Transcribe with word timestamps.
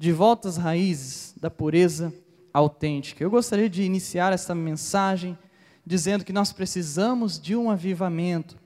de 0.00 0.12
volta 0.12 0.48
às 0.48 0.56
raízes 0.56 1.34
da 1.38 1.50
pureza 1.50 2.10
autêntica. 2.54 3.22
Eu 3.22 3.28
gostaria 3.28 3.68
de 3.68 3.82
iniciar 3.82 4.32
essa 4.32 4.54
mensagem 4.54 5.38
dizendo 5.84 6.24
que 6.24 6.32
nós 6.32 6.54
precisamos 6.54 7.38
de 7.38 7.54
um 7.54 7.70
avivamento. 7.70 8.56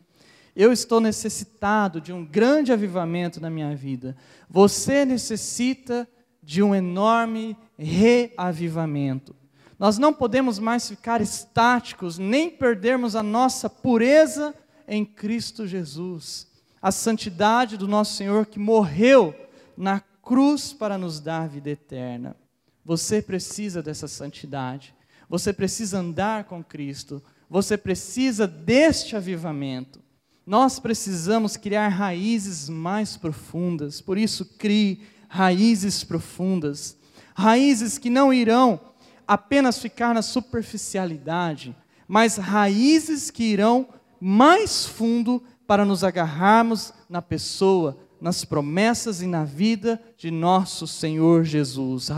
Eu 0.55 0.73
estou 0.73 1.01
necessitado 1.01 2.01
de 2.01 2.13
um 2.13 2.25
grande 2.25 2.73
avivamento 2.73 3.41
na 3.41 3.51
minha 3.51 3.75
vida. 3.75 4.17
Você 4.49 5.05
necessita 5.05 6.09
de 6.41 6.63
um 6.63 6.73
enorme 6.73 7.57
reavivamento. 7.77 9.35
Nós 9.77 9.99
não 9.99 10.13
podemos 10.13 10.61
mais 10.61 10.89
ficar 10.89 11.21
estáticos, 11.21 12.17
nem 12.17 12.49
perdermos 12.49 13.17
a 13.17 13.25
nossa 13.25 13.69
pureza 13.69 14.55
em 14.87 15.05
Cristo 15.05 15.67
Jesus. 15.67 16.47
A 16.81 16.93
santidade 16.93 17.77
do 17.77 17.89
nosso 17.89 18.15
Senhor 18.15 18.47
que 18.47 18.61
morreu 18.61 19.35
na 19.77 20.01
cruz 20.25 20.73
para 20.73 20.97
nos 20.97 21.21
dar 21.21 21.49
vida 21.49 21.71
eterna. 21.71 22.37
Você 22.85 23.23
precisa 23.23 23.83
dessa 23.83 24.09
santidade. 24.09 24.95
Você 25.29 25.53
precisa 25.53 25.99
andar 25.99 26.45
com 26.45 26.63
Cristo. 26.63 27.23
Você 27.49 27.77
precisa 27.77 28.47
deste 28.47 29.17
avivamento. 29.17 30.01
Nós 30.47 30.79
precisamos 30.79 31.57
criar 31.57 31.89
raízes 31.89 32.69
mais 32.69 33.17
profundas. 33.17 34.01
Por 34.01 34.19
isso, 34.19 34.45
crie 34.59 35.03
raízes 35.29 36.05
profundas. 36.05 36.97
Raízes 37.35 37.99
que 37.99 38.11
não 38.11 38.33
irão 38.33 38.81
apenas 39.27 39.79
ficar 39.79 40.15
na 40.15 40.23
superficialidade, 40.23 41.75
mas 42.07 42.37
raízes 42.37 43.31
que 43.31 43.43
irão 43.43 43.89
mais 44.21 44.85
fundo 44.85 45.43
para 45.67 45.85
nos 45.85 46.05
agarrarmos 46.05 46.93
na 47.09 47.23
pessoa, 47.23 47.99
nas 48.25 48.43
promessas 48.43 49.21
e 49.21 49.27
na 49.27 49.45
vida 49.45 50.01
de 50.17 50.31
nosso 50.31 50.87
Senhor 50.87 51.45
Jesus. 51.45 52.09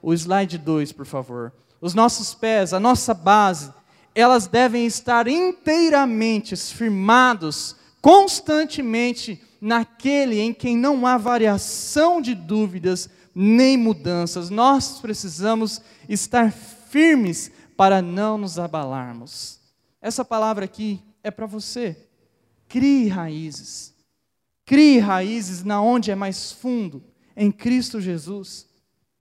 O 0.00 0.14
slide 0.14 0.56
2, 0.56 0.92
por 0.92 1.04
favor. 1.04 1.52
Os 1.80 1.92
nossos 1.92 2.32
pés, 2.32 2.72
a 2.72 2.78
nossa 2.78 3.12
base, 3.12 3.74
elas 4.14 4.46
devem 4.46 4.86
estar 4.86 5.26
inteiramente 5.26 6.54
firmados, 6.54 7.74
constantemente 8.00 9.42
naquele 9.60 10.38
em 10.38 10.54
quem 10.54 10.76
não 10.76 11.04
há 11.04 11.18
variação 11.18 12.22
de 12.22 12.32
dúvidas 12.32 13.10
nem 13.34 13.76
mudanças. 13.76 14.50
Nós 14.50 15.00
precisamos 15.00 15.82
estar 16.08 16.52
firmes 16.52 17.50
para 17.76 18.00
não 18.00 18.38
nos 18.38 18.56
abalarmos. 18.56 19.58
Essa 20.00 20.24
palavra 20.24 20.64
aqui 20.64 21.02
é 21.24 21.30
para 21.32 21.46
você. 21.46 22.06
Crie 22.68 23.08
raízes. 23.08 23.98
Crie 24.70 25.00
raízes 25.00 25.64
na 25.64 25.82
onde 25.82 26.12
é 26.12 26.14
mais 26.14 26.52
fundo, 26.52 27.02
em 27.36 27.50
Cristo 27.50 28.00
Jesus. 28.00 28.68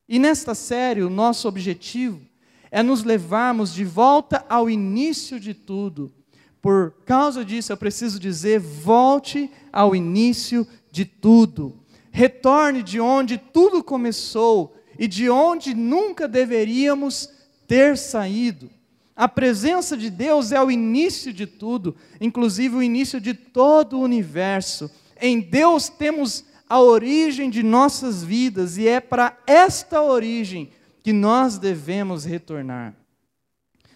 E 0.08 0.20
nesta 0.20 0.54
série, 0.54 1.02
o 1.02 1.10
nosso 1.10 1.48
objetivo 1.48 2.22
é 2.70 2.84
nos 2.84 3.04
levarmos 3.04 3.74
de 3.74 3.84
volta 3.84 4.46
ao 4.48 4.70
início 4.70 5.40
de 5.40 5.56
tudo. 5.56 6.14
Por 6.62 6.94
causa 7.04 7.44
disso, 7.44 7.72
eu 7.72 7.78
preciso 7.78 8.20
dizer: 8.20 8.60
volte 8.60 9.50
ao 9.74 9.96
início 9.96 10.68
de 10.92 11.04
tudo. 11.04 11.80
Retorne 12.12 12.84
de 12.84 13.00
onde 13.00 13.40
tudo 13.40 13.84
começou 13.84 14.78
e 15.00 15.08
de 15.08 15.32
onde 15.32 15.74
nunca 15.74 16.28
deveríamos 16.28 17.28
ter 17.68 17.98
saído. 17.98 18.70
A 19.16 19.28
presença 19.28 19.98
de 19.98 20.12
Deus 20.12 20.52
é 20.52 20.62
o 20.62 20.70
início 20.70 21.34
de 21.34 21.48
tudo, 21.48 21.96
inclusive 22.22 22.76
o 22.76 22.84
início 22.84 23.20
de 23.20 23.34
todo 23.34 23.98
o 23.98 24.04
universo. 24.04 24.92
Em 25.22 25.40
Deus 25.40 25.90
temos 25.90 26.46
a 26.68 26.80
origem 26.80 27.50
de 27.50 27.64
nossas 27.64 28.24
vidas 28.24 28.78
e 28.78 28.88
é 28.88 29.00
para 29.00 29.38
esta 29.48 30.02
origem 30.02 30.72
que 31.02 31.12
nós 31.12 31.58
devemos 31.58 32.26
retornar. 32.26 32.94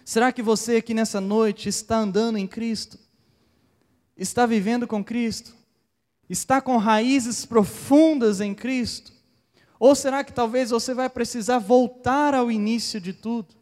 Será 0.04 0.32
que 0.32 0.42
você 0.42 0.76
aqui 0.76 0.92
nessa 0.92 1.20
noite 1.20 1.68
está 1.68 1.98
andando 1.98 2.36
em 2.36 2.46
Cristo? 2.46 2.98
Está 4.16 4.44
vivendo 4.44 4.86
com 4.86 5.02
Cristo? 5.02 5.54
Está 6.28 6.60
com 6.60 6.76
raízes 6.76 7.46
profundas 7.46 8.40
em 8.40 8.54
Cristo? 8.54 9.12
Ou 9.78 9.94
será 9.94 10.24
que 10.24 10.32
talvez 10.32 10.70
você 10.70 10.94
vai 10.94 11.08
precisar 11.08 11.58
voltar 11.58 12.34
ao 12.34 12.50
início 12.50 13.00
de 13.00 13.12
tudo? 13.12 13.54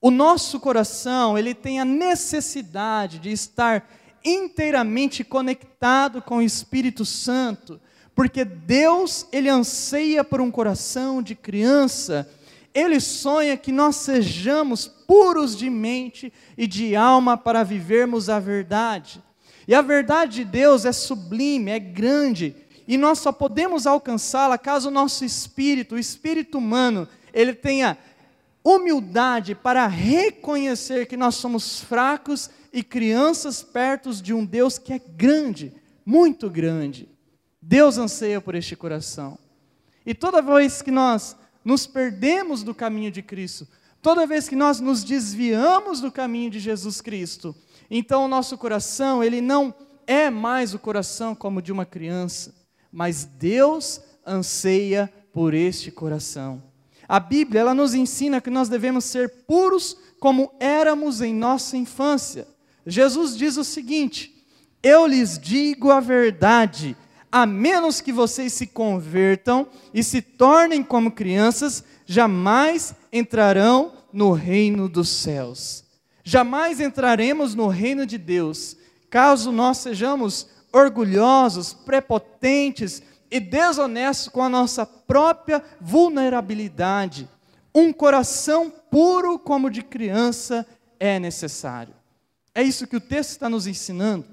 O 0.00 0.10
nosso 0.10 0.58
coração, 0.58 1.36
ele 1.36 1.54
tem 1.54 1.78
a 1.78 1.84
necessidade 1.84 3.18
de 3.18 3.30
estar 3.30 3.88
inteiramente 4.24 5.24
conectado 5.24 6.20
com 6.22 6.38
o 6.38 6.42
Espírito 6.42 7.04
Santo, 7.04 7.80
porque 8.14 8.44
Deus, 8.44 9.26
ele 9.32 9.48
anseia 9.48 10.22
por 10.22 10.40
um 10.40 10.50
coração 10.50 11.22
de 11.22 11.34
criança. 11.34 12.28
Ele 12.74 13.00
sonha 13.00 13.56
que 13.56 13.72
nós 13.72 13.96
sejamos 13.96 14.86
puros 14.86 15.56
de 15.56 15.70
mente 15.70 16.32
e 16.56 16.66
de 16.66 16.94
alma 16.94 17.36
para 17.36 17.62
vivermos 17.62 18.28
a 18.28 18.38
verdade. 18.38 19.22
E 19.66 19.74
a 19.74 19.82
verdade 19.82 20.36
de 20.36 20.44
Deus 20.44 20.84
é 20.84 20.92
sublime, 20.92 21.70
é 21.70 21.78
grande, 21.78 22.56
e 22.86 22.98
nós 22.98 23.20
só 23.20 23.30
podemos 23.30 23.86
alcançá-la 23.86 24.58
caso 24.58 24.88
o 24.88 24.92
nosso 24.92 25.24
espírito, 25.24 25.94
o 25.94 25.98
espírito 25.98 26.58
humano, 26.58 27.06
ele 27.32 27.54
tenha 27.54 27.96
humildade 28.64 29.54
para 29.54 29.86
reconhecer 29.86 31.06
que 31.06 31.16
nós 31.16 31.36
somos 31.36 31.80
fracos 31.80 32.50
e 32.72 32.82
crianças 32.82 33.62
perto 33.62 34.12
de 34.14 34.32
um 34.32 34.44
Deus 34.44 34.78
que 34.78 34.92
é 34.92 34.98
grande, 34.98 35.72
muito 36.04 36.48
grande. 36.48 37.08
Deus 37.60 37.98
anseia 37.98 38.40
por 38.40 38.54
este 38.54 38.74
coração. 38.74 39.38
E 40.04 40.14
toda 40.14 40.40
vez 40.40 40.80
que 40.80 40.90
nós 40.90 41.36
nos 41.64 41.86
perdemos 41.86 42.62
do 42.62 42.74
caminho 42.74 43.10
de 43.10 43.22
Cristo, 43.22 43.68
toda 44.00 44.26
vez 44.26 44.48
que 44.48 44.56
nós 44.56 44.80
nos 44.80 45.04
desviamos 45.04 46.00
do 46.00 46.10
caminho 46.10 46.50
de 46.50 46.58
Jesus 46.58 47.00
Cristo, 47.00 47.54
então 47.90 48.24
o 48.24 48.28
nosso 48.28 48.56
coração, 48.56 49.22
ele 49.22 49.40
não 49.40 49.74
é 50.06 50.30
mais 50.30 50.74
o 50.74 50.78
coração 50.78 51.34
como 51.34 51.60
de 51.60 51.70
uma 51.70 51.84
criança, 51.84 52.54
mas 52.90 53.24
Deus 53.24 54.00
anseia 54.26 55.12
por 55.32 55.54
este 55.54 55.90
coração. 55.90 56.62
A 57.08 57.18
Bíblia, 57.18 57.62
ela 57.62 57.74
nos 57.74 57.92
ensina 57.92 58.40
que 58.40 58.50
nós 58.50 58.68
devemos 58.68 59.04
ser 59.04 59.28
puros 59.44 59.96
como 60.20 60.52
éramos 60.60 61.20
em 61.20 61.34
nossa 61.34 61.76
infância. 61.76 62.46
Jesus 62.90 63.36
diz 63.36 63.56
o 63.56 63.62
seguinte: 63.62 64.34
Eu 64.82 65.06
lhes 65.06 65.38
digo 65.38 65.92
a 65.92 66.00
verdade, 66.00 66.96
a 67.30 67.46
menos 67.46 68.00
que 68.00 68.12
vocês 68.12 68.52
se 68.52 68.66
convertam 68.66 69.68
e 69.94 70.02
se 70.02 70.20
tornem 70.20 70.82
como 70.82 71.12
crianças, 71.12 71.84
jamais 72.04 72.92
entrarão 73.12 73.92
no 74.12 74.32
reino 74.32 74.88
dos 74.88 75.08
céus. 75.08 75.84
Jamais 76.24 76.80
entraremos 76.80 77.54
no 77.54 77.68
reino 77.68 78.04
de 78.04 78.18
Deus 78.18 78.76
caso 79.08 79.50
nós 79.52 79.78
sejamos 79.78 80.48
orgulhosos, 80.72 81.72
prepotentes 81.72 83.02
e 83.30 83.38
desonestos 83.38 84.28
com 84.28 84.42
a 84.42 84.48
nossa 84.48 84.84
própria 84.84 85.62
vulnerabilidade. 85.80 87.28
Um 87.72 87.92
coração 87.92 88.72
puro 88.90 89.38
como 89.38 89.70
de 89.70 89.82
criança 89.82 90.66
é 90.98 91.18
necessário. 91.18 91.99
É 92.60 92.62
isso 92.62 92.86
que 92.86 92.96
o 92.96 93.00
texto 93.00 93.30
está 93.30 93.48
nos 93.48 93.66
ensinando, 93.66 94.26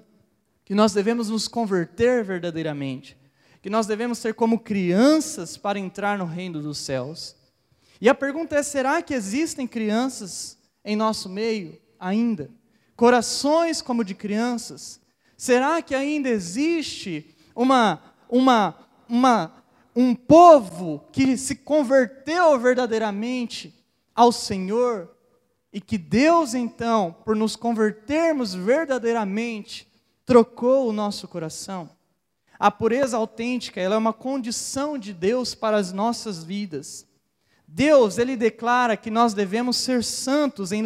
que 0.66 0.76
nós 0.76 0.92
devemos 0.92 1.30
nos 1.30 1.48
converter 1.48 2.26
verdadeiramente, 2.26 3.18
que 3.62 3.70
nós 3.70 3.88
devemos 3.88 4.18
ser 4.18 4.34
como 4.34 4.60
crianças 4.60 5.56
para 5.56 5.80
entrar 5.80 6.18
no 6.18 6.26
reino 6.26 6.62
dos 6.62 6.78
céus. 6.78 7.38
E 8.02 8.10
a 8.10 8.14
pergunta 8.14 8.58
é: 8.58 8.64
será 8.64 9.02
que 9.02 9.14
existem 9.14 9.66
crianças 9.66 10.58
em 10.84 10.94
nosso 10.94 11.30
meio 11.30 11.80
ainda? 11.98 12.52
Corações 12.98 13.82
como 13.82 14.04
de 14.04 14.14
crianças? 14.14 15.00
Será 15.38 15.82
que 15.82 15.96
ainda 15.96 16.28
existe 16.28 17.34
uma, 17.56 18.04
uma, 18.28 18.76
uma, 19.08 19.54
um 19.96 20.14
povo 20.14 21.08
que 21.14 21.38
se 21.38 21.56
converteu 21.56 22.60
verdadeiramente 22.60 23.74
ao 24.14 24.34
Senhor? 24.34 25.17
E 25.72 25.82
que 25.82 25.98
Deus, 25.98 26.54
então, 26.54 27.16
por 27.26 27.36
nos 27.36 27.56
convertermos 27.56 28.54
verdadeiramente, 28.54 29.88
trocou 30.26 30.88
o 30.88 30.94
nosso 30.94 31.28
coração? 31.28 31.90
A 32.60 32.72
pureza 32.72 33.18
autêntica, 33.18 33.80
ela 33.80 33.96
é 33.96 33.98
uma 33.98 34.14
condição 34.14 34.98
de 34.98 35.14
Deus 35.14 35.54
para 35.54 35.78
as 35.78 35.94
nossas 35.94 36.44
vidas. 36.44 37.06
Deus, 37.68 38.18
ele 38.18 38.36
declara 38.36 38.98
que 38.98 39.12
nós 39.12 39.34
devemos 39.34 39.78
ser 39.78 40.04
santos 40.04 40.72
em, 40.72 40.84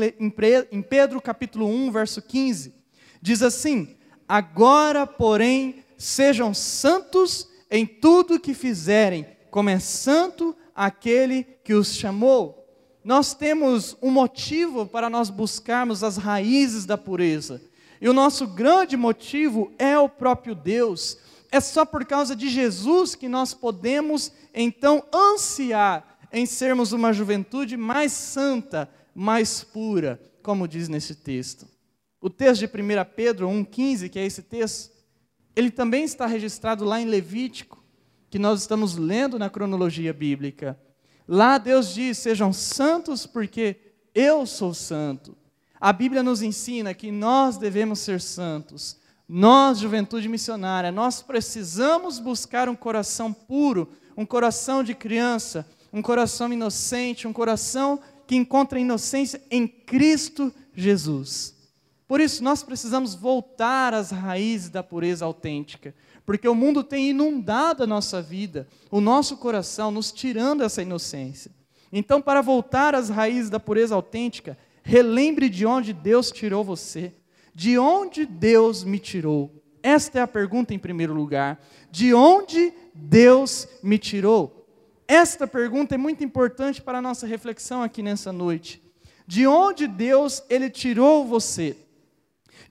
em 0.72 0.81
Pedro 0.81 1.22
capítulo 1.22 1.68
1, 1.68 1.92
verso 1.92 2.22
15. 2.22 2.74
Diz 3.22 3.42
assim: 3.44 3.95
Agora, 4.28 5.06
porém, 5.06 5.86
sejam 5.98 6.54
santos 6.54 7.48
em 7.69 7.86
tudo 7.86 8.39
que 8.39 8.54
fizerem, 8.54 9.25
como 9.50 9.69
é 9.69 9.80
santo 9.80 10.56
aquele 10.75 11.44
que 11.63 11.74
os 11.74 11.95
chamou. 11.95 12.60
Nós 13.03 13.33
temos 13.33 13.98
um 14.01 14.12
motivo 14.12 14.86
para 14.86 15.09
nós 15.09 15.30
buscarmos 15.30 16.03
as 16.03 16.18
raízes 16.18 16.86
da 16.86 16.98
pureza. 16.98 17.62
E 18.00 18.07
o 18.07 18.13
nosso 18.13 18.48
grande 18.48 18.95
motivo 18.95 19.71
é 19.77 19.98
o 19.98 20.09
próprio 20.09 20.53
Deus. 20.53 21.18
É 21.51 21.59
só 21.59 21.86
por 21.86 22.06
causa 22.06 22.36
de 22.36 22.50
Jesus 22.50 23.15
que 23.15 23.27
nós 23.27 23.53
podemos 23.53 24.31
então 24.53 25.03
ansiar 25.13 26.19
em 26.31 26.45
sermos 26.45 26.94
uma 26.94 27.12
juventude 27.12 27.75
mais 27.75 28.12
santa, 28.12 28.89
mais 29.13 29.63
pura, 29.63 30.21
como 30.42 30.68
diz 30.68 30.88
nesse 30.88 31.15
texto. 31.15 31.68
O 32.21 32.30
texto 32.30 32.62
de 32.62 32.65
1 32.65 32.69
Pedro 33.15 33.50
1,15, 33.50 34.09
que 34.09 34.19
é 34.19 34.25
esse 34.25 34.44
texto, 34.44 34.92
ele 35.56 35.71
também 35.71 36.04
está 36.04 36.25
registrado 36.25 36.86
lá 36.86 37.01
em 37.01 37.06
Levítico, 37.06 37.83
que 38.30 38.39
nós 38.39 38.62
estamos 38.62 38.95
lendo 38.95 39.38
na 39.38 39.50
cronologia 39.50 40.13
bíblica. 40.13 40.80
Lá 41.33 41.57
Deus 41.57 41.94
diz: 41.94 42.18
sejam 42.18 42.51
santos, 42.51 43.25
porque 43.25 43.78
eu 44.13 44.45
sou 44.45 44.74
santo. 44.74 45.33
A 45.80 45.94
Bíblia 45.94 46.22
nos 46.22 46.42
ensina 46.42 46.94
que 46.94 47.10
nós 47.10 47.56
devemos 47.56 48.00
ser 48.00 48.19
santos. 48.19 48.98
Nós, 49.30 49.80
juventude 49.80 50.28
missionária, 50.28 50.92
nós 50.92 51.22
precisamos 51.22 52.19
buscar 52.19 52.68
um 52.68 52.75
coração 52.75 53.31
puro, 53.31 53.88
um 54.18 54.25
coração 54.25 54.83
de 54.83 54.94
criança, 54.94 55.66
um 55.94 56.01
coração 56.01 56.51
inocente, 56.51 57.25
um 57.25 57.31
coração 57.31 58.01
que 58.28 58.36
encontra 58.36 58.78
inocência 58.78 59.42
em 59.50 59.66
Cristo 59.66 60.54
Jesus. 60.75 61.60
Por 62.11 62.19
isso, 62.19 62.43
nós 62.43 62.61
precisamos 62.61 63.15
voltar 63.15 63.93
às 63.93 64.11
raízes 64.11 64.69
da 64.69 64.83
pureza 64.83 65.23
autêntica, 65.23 65.95
porque 66.25 66.45
o 66.45 66.53
mundo 66.53 66.83
tem 66.83 67.11
inundado 67.11 67.83
a 67.83 67.87
nossa 67.87 68.21
vida, 68.21 68.67
o 68.91 68.99
nosso 68.99 69.37
coração, 69.37 69.91
nos 69.91 70.11
tirando 70.11 70.61
essa 70.61 70.81
inocência. 70.81 71.49
Então, 71.89 72.21
para 72.21 72.41
voltar 72.41 72.93
às 72.93 73.07
raízes 73.07 73.49
da 73.49 73.61
pureza 73.61 73.95
autêntica, 73.95 74.57
relembre 74.83 75.47
de 75.47 75.65
onde 75.65 75.93
Deus 75.93 76.31
tirou 76.31 76.65
você. 76.65 77.13
De 77.55 77.79
onde 77.79 78.25
Deus 78.25 78.83
me 78.83 78.99
tirou? 78.99 79.63
Esta 79.81 80.19
é 80.19 80.21
a 80.21 80.27
pergunta 80.27 80.73
em 80.73 80.79
primeiro 80.79 81.13
lugar. 81.13 81.63
De 81.89 82.13
onde 82.13 82.73
Deus 82.93 83.69
me 83.81 83.97
tirou? 83.97 84.67
Esta 85.07 85.47
pergunta 85.47 85.95
é 85.95 85.97
muito 85.97 86.25
importante 86.25 86.81
para 86.81 86.97
a 86.97 87.01
nossa 87.01 87.25
reflexão 87.25 87.81
aqui 87.81 88.03
nessa 88.03 88.33
noite. 88.33 88.83
De 89.25 89.47
onde 89.47 89.87
Deus 89.87 90.43
ele 90.49 90.69
tirou 90.69 91.25
você? 91.25 91.77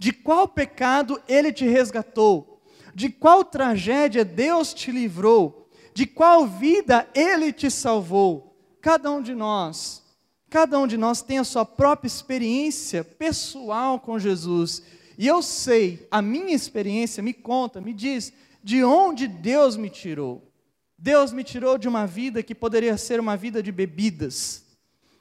De 0.01 0.15
qual 0.15 0.49
pecado 0.49 1.21
ele 1.29 1.53
te 1.53 1.67
resgatou? 1.69 2.63
De 2.95 3.11
qual 3.11 3.45
tragédia 3.45 4.25
Deus 4.25 4.73
te 4.73 4.91
livrou? 4.91 5.69
De 5.93 6.07
qual 6.07 6.47
vida 6.47 7.07
ele 7.15 7.53
te 7.53 7.71
salvou? 7.71 8.57
Cada 8.81 9.11
um 9.11 9.21
de 9.21 9.35
nós, 9.35 10.03
cada 10.49 10.79
um 10.79 10.87
de 10.87 10.97
nós 10.97 11.21
tem 11.21 11.37
a 11.37 11.45
sua 11.45 11.67
própria 11.67 12.07
experiência 12.07 13.05
pessoal 13.05 14.01
com 14.01 14.19
Jesus. 14.19 14.83
E 15.19 15.27
eu 15.27 15.43
sei, 15.43 16.09
a 16.11 16.23
minha 16.23 16.55
experiência 16.55 17.23
me 17.23 17.35
conta, 17.35 17.79
me 17.79 17.93
diz 17.93 18.33
de 18.65 18.83
onde 18.83 19.29
Deus 19.29 19.77
me 19.77 19.91
tirou. 19.91 20.51
Deus 20.97 21.31
me 21.31 21.45
tirou 21.45 21.77
de 21.77 21.87
uma 21.87 22.07
vida 22.07 22.43
que 22.43 22.55
poderia 22.55 22.97
ser 22.97 23.21
uma 23.21 23.37
vida 23.37 23.63
de 23.63 23.71
bebidas. 23.71 24.65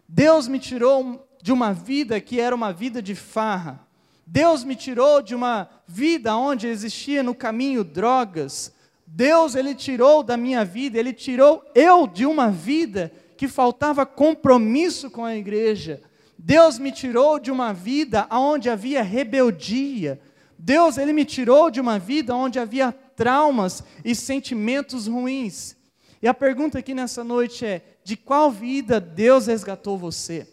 Deus 0.08 0.48
me 0.48 0.58
tirou 0.58 1.28
de 1.44 1.52
uma 1.52 1.74
vida 1.74 2.22
que 2.22 2.40
era 2.40 2.56
uma 2.56 2.72
vida 2.72 3.02
de 3.02 3.14
farra. 3.14 3.89
Deus 4.32 4.64
me 4.64 4.76
tirou 4.76 5.24
de 5.24 5.34
uma 5.34 5.68
vida 5.88 6.36
onde 6.36 6.68
existia 6.68 7.24
no 7.24 7.34
caminho 7.34 7.84
drogas. 7.84 8.72
Deus, 9.04 9.56
Ele 9.56 9.74
tirou 9.74 10.22
da 10.22 10.38
minha 10.38 10.64
vida, 10.64 11.00
Ele 11.00 11.12
tirou 11.12 11.66
eu 11.74 12.06
de 12.06 12.28
uma 12.28 12.52
vida 12.52 13.12
que 13.36 13.48
faltava 13.48 14.06
compromisso 14.06 15.10
com 15.10 15.26
a 15.26 15.36
igreja. 15.36 16.00
Deus 16.38 16.78
me 16.78 16.92
tirou 16.92 17.40
de 17.40 17.50
uma 17.50 17.74
vida 17.74 18.28
onde 18.30 18.70
havia 18.70 19.02
rebeldia. 19.02 20.22
Deus, 20.60 21.00
Ele 21.00 21.12
me 21.12 21.26
tirou 21.26 21.72
de 21.72 21.82
uma 21.82 21.98
vida 21.98 22.36
onde 22.36 22.60
havia 22.60 22.92
traumas 23.16 23.84
e 24.06 24.14
sentimentos 24.14 25.08
ruins. 25.08 25.76
E 26.22 26.28
a 26.28 26.36
pergunta 26.36 26.78
aqui 26.78 26.94
nessa 26.94 27.24
noite 27.24 27.66
é: 27.66 27.82
de 28.04 28.16
qual 28.16 28.52
vida 28.52 29.00
Deus 29.00 29.48
resgatou 29.48 29.98
você? 29.98 30.48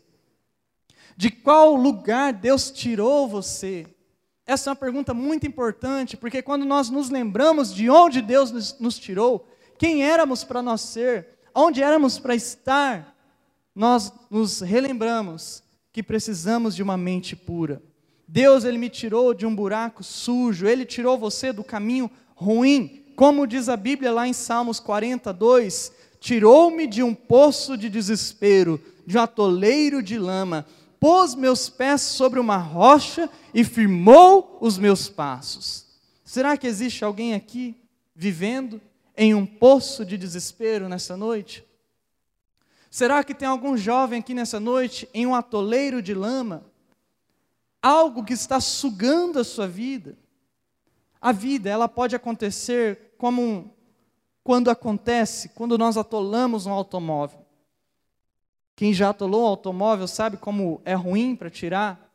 De 1.16 1.30
qual 1.30 1.74
lugar 1.74 2.32
Deus 2.32 2.70
tirou 2.70 3.26
você? 3.26 3.86
Essa 4.46 4.68
é 4.68 4.70
uma 4.70 4.76
pergunta 4.76 5.14
muito 5.14 5.46
importante, 5.46 6.16
porque 6.16 6.42
quando 6.42 6.64
nós 6.64 6.90
nos 6.90 7.10
lembramos 7.10 7.74
de 7.74 7.88
onde 7.88 8.20
Deus 8.20 8.50
nos, 8.50 8.78
nos 8.78 8.98
tirou, 8.98 9.48
quem 9.78 10.04
éramos 10.04 10.44
para 10.44 10.62
nós 10.62 10.82
ser, 10.82 11.38
onde 11.54 11.82
éramos 11.82 12.18
para 12.18 12.34
estar, 12.34 13.16
nós 13.74 14.12
nos 14.30 14.60
relembramos 14.60 15.62
que 15.92 16.02
precisamos 16.02 16.76
de 16.76 16.82
uma 16.82 16.96
mente 16.96 17.34
pura. 17.34 17.82
Deus, 18.28 18.64
Ele 18.64 18.78
me 18.78 18.88
tirou 18.88 19.32
de 19.32 19.46
um 19.46 19.54
buraco 19.54 20.04
sujo, 20.04 20.66
Ele 20.66 20.84
tirou 20.84 21.18
você 21.18 21.52
do 21.52 21.64
caminho 21.64 22.10
ruim. 22.34 23.04
Como 23.16 23.46
diz 23.46 23.68
a 23.68 23.76
Bíblia 23.76 24.12
lá 24.12 24.28
em 24.28 24.32
Salmos 24.32 24.78
42, 24.78 25.92
tirou-me 26.20 26.86
de 26.86 27.02
um 27.02 27.14
poço 27.14 27.76
de 27.76 27.88
desespero, 27.88 28.80
de 29.06 29.16
um 29.16 29.22
atoleiro 29.22 30.02
de 30.02 30.18
lama, 30.18 30.66
pôs 30.98 31.34
meus 31.34 31.68
pés 31.68 32.00
sobre 32.00 32.40
uma 32.40 32.56
rocha 32.56 33.30
e 33.54 33.64
firmou 33.64 34.58
os 34.60 34.78
meus 34.78 35.08
passos. 35.08 35.86
Será 36.24 36.56
que 36.56 36.66
existe 36.66 37.04
alguém 37.04 37.34
aqui 37.34 37.76
vivendo 38.14 38.80
em 39.16 39.34
um 39.34 39.46
poço 39.46 40.04
de 40.04 40.18
desespero 40.18 40.88
nessa 40.88 41.16
noite? 41.16 41.64
Será 42.90 43.22
que 43.22 43.34
tem 43.34 43.46
algum 43.46 43.76
jovem 43.76 44.20
aqui 44.20 44.34
nessa 44.34 44.58
noite 44.58 45.08
em 45.14 45.26
um 45.26 45.34
atoleiro 45.34 46.02
de 46.02 46.14
lama? 46.14 46.64
Algo 47.80 48.24
que 48.24 48.32
está 48.32 48.60
sugando 48.60 49.38
a 49.38 49.44
sua 49.44 49.68
vida? 49.68 50.16
A 51.20 51.30
vida, 51.30 51.70
ela 51.70 51.88
pode 51.88 52.16
acontecer 52.16 53.14
como 53.18 53.42
um, 53.42 53.70
quando 54.42 54.70
acontece, 54.70 55.50
quando 55.50 55.78
nós 55.78 55.96
atolamos 55.96 56.66
um 56.66 56.72
automóvel. 56.72 57.45
Quem 58.76 58.92
já 58.92 59.08
atolou 59.08 59.44
um 59.44 59.46
automóvel 59.46 60.06
sabe 60.06 60.36
como 60.36 60.82
é 60.84 60.92
ruim 60.92 61.34
para 61.34 61.48
tirar, 61.48 62.12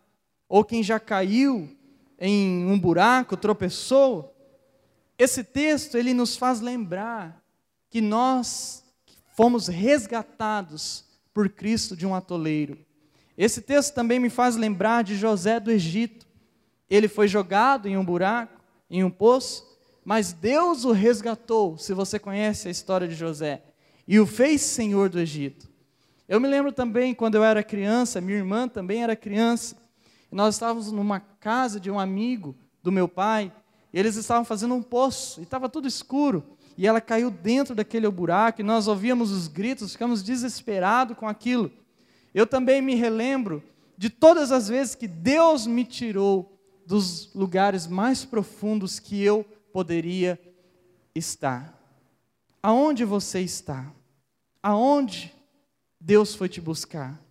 ou 0.48 0.64
quem 0.64 0.84
já 0.84 1.00
caiu 1.00 1.76
em 2.20 2.68
um 2.68 2.80
buraco, 2.80 3.36
tropeçou. 3.36 4.32
Esse 5.18 5.44
texto 5.44 5.98
ele 5.98 6.14
nos 6.14 6.38
faz 6.38 6.62
lembrar 6.62 7.44
que 7.90 8.00
nós 8.00 8.86
fomos 9.36 9.68
resgatados 9.68 11.04
por 11.34 11.50
Cristo 11.50 11.98
de 11.98 12.06
um 12.06 12.14
atoleiro. 12.14 12.78
Esse 13.36 13.60
texto 13.60 13.96
também 13.96 14.20
me 14.20 14.30
faz 14.30 14.56
lembrar 14.56 15.04
de 15.04 15.16
José 15.16 15.60
do 15.60 15.72
Egito. 15.72 16.28
Ele 16.88 17.08
foi 17.08 17.28
jogado 17.28 17.88
em 17.88 17.98
um 17.98 18.06
buraco, 18.06 18.62
em 18.88 19.04
um 19.04 19.10
poço, 19.10 19.66
mas 20.06 20.32
Deus 20.32 20.86
o 20.86 20.92
resgatou, 20.92 21.76
se 21.78 21.92
você 21.92 22.20
conhece 22.20 22.68
a 22.68 22.72
história 22.72 23.08
de 23.08 23.16
José, 23.16 23.64
e 24.08 24.20
o 24.20 24.28
fez 24.28 24.62
senhor 24.62 25.10
do 25.10 25.20
Egito. 25.20 25.71
Eu 26.32 26.40
me 26.40 26.48
lembro 26.48 26.72
também, 26.72 27.14
quando 27.14 27.36
eu 27.36 27.44
era 27.44 27.62
criança, 27.62 28.22
minha 28.22 28.38
irmã 28.38 28.66
também 28.66 29.04
era 29.04 29.18
criança, 29.18 29.76
nós 30.32 30.56
estávamos 30.56 30.90
numa 30.90 31.20
casa 31.20 31.78
de 31.78 31.92
um 31.92 32.00
amigo 32.00 32.56
do 32.82 32.90
meu 32.90 33.06
pai, 33.06 33.52
e 33.92 34.00
eles 34.00 34.16
estavam 34.16 34.46
fazendo 34.46 34.74
um 34.74 34.82
poço, 34.82 35.42
e 35.42 35.44
estava 35.44 35.68
tudo 35.68 35.90
escuro, 35.90 36.42
e 36.78 36.88
ela 36.88 37.02
caiu 37.02 37.30
dentro 37.30 37.76
daquele 37.76 38.10
buraco, 38.10 38.62
e 38.62 38.64
nós 38.64 38.88
ouvíamos 38.88 39.30
os 39.30 39.50
gritos, 39.50 39.92
ficamos 39.92 40.24
desesperados 40.24 41.18
com 41.18 41.28
aquilo. 41.28 41.70
Eu 42.34 42.48
também 42.48 42.82
me 42.82 42.96
relembro 42.96 43.62
de 43.98 44.10
todas 44.10 44.54
as 44.54 44.70
vezes 44.70 44.96
que 44.96 45.10
Deus 45.10 45.68
me 45.68 45.84
tirou 45.84 46.58
dos 46.88 47.30
lugares 47.36 47.88
mais 47.88 48.24
profundos 48.24 49.00
que 49.00 49.22
eu 49.22 49.44
poderia 49.74 50.40
estar. 51.14 51.78
Aonde 52.64 53.04
você 53.04 53.42
está? 53.42 53.92
Aonde 54.64 55.41
Deus 56.02 56.34
foi 56.34 56.50
te 56.50 56.60
buscar? 56.60 57.22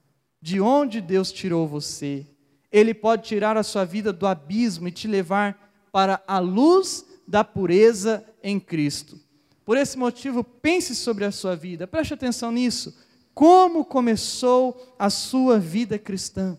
De 0.41 0.61
onde 0.61 1.01
Deus 1.01 1.33
tirou 1.33 1.67
você? 1.67 2.25
Ele 2.71 2.95
pode 2.95 3.25
tirar 3.25 3.57
a 3.57 3.65
sua 3.65 3.85
vida 3.85 4.13
do 4.13 4.29
abismo 4.29 4.87
e 4.87 4.93
te 4.93 5.09
levar 5.09 5.73
para 5.91 6.23
a 6.25 6.39
luz 6.39 7.05
da 7.27 7.43
pureza 7.43 8.25
em 8.41 8.61
Cristo. 8.61 9.19
Por 9.65 9.77
esse 9.77 9.99
motivo, 9.99 10.45
pense 10.45 10.95
sobre 10.95 11.25
a 11.25 11.33
sua 11.33 11.57
vida, 11.57 11.87
preste 11.87 12.15
atenção 12.15 12.53
nisso. 12.53 12.97
Como 13.35 13.85
começou 13.85 14.95
a 14.97 15.11
sua 15.11 15.59
vida 15.59 15.99
cristã? 15.99 16.57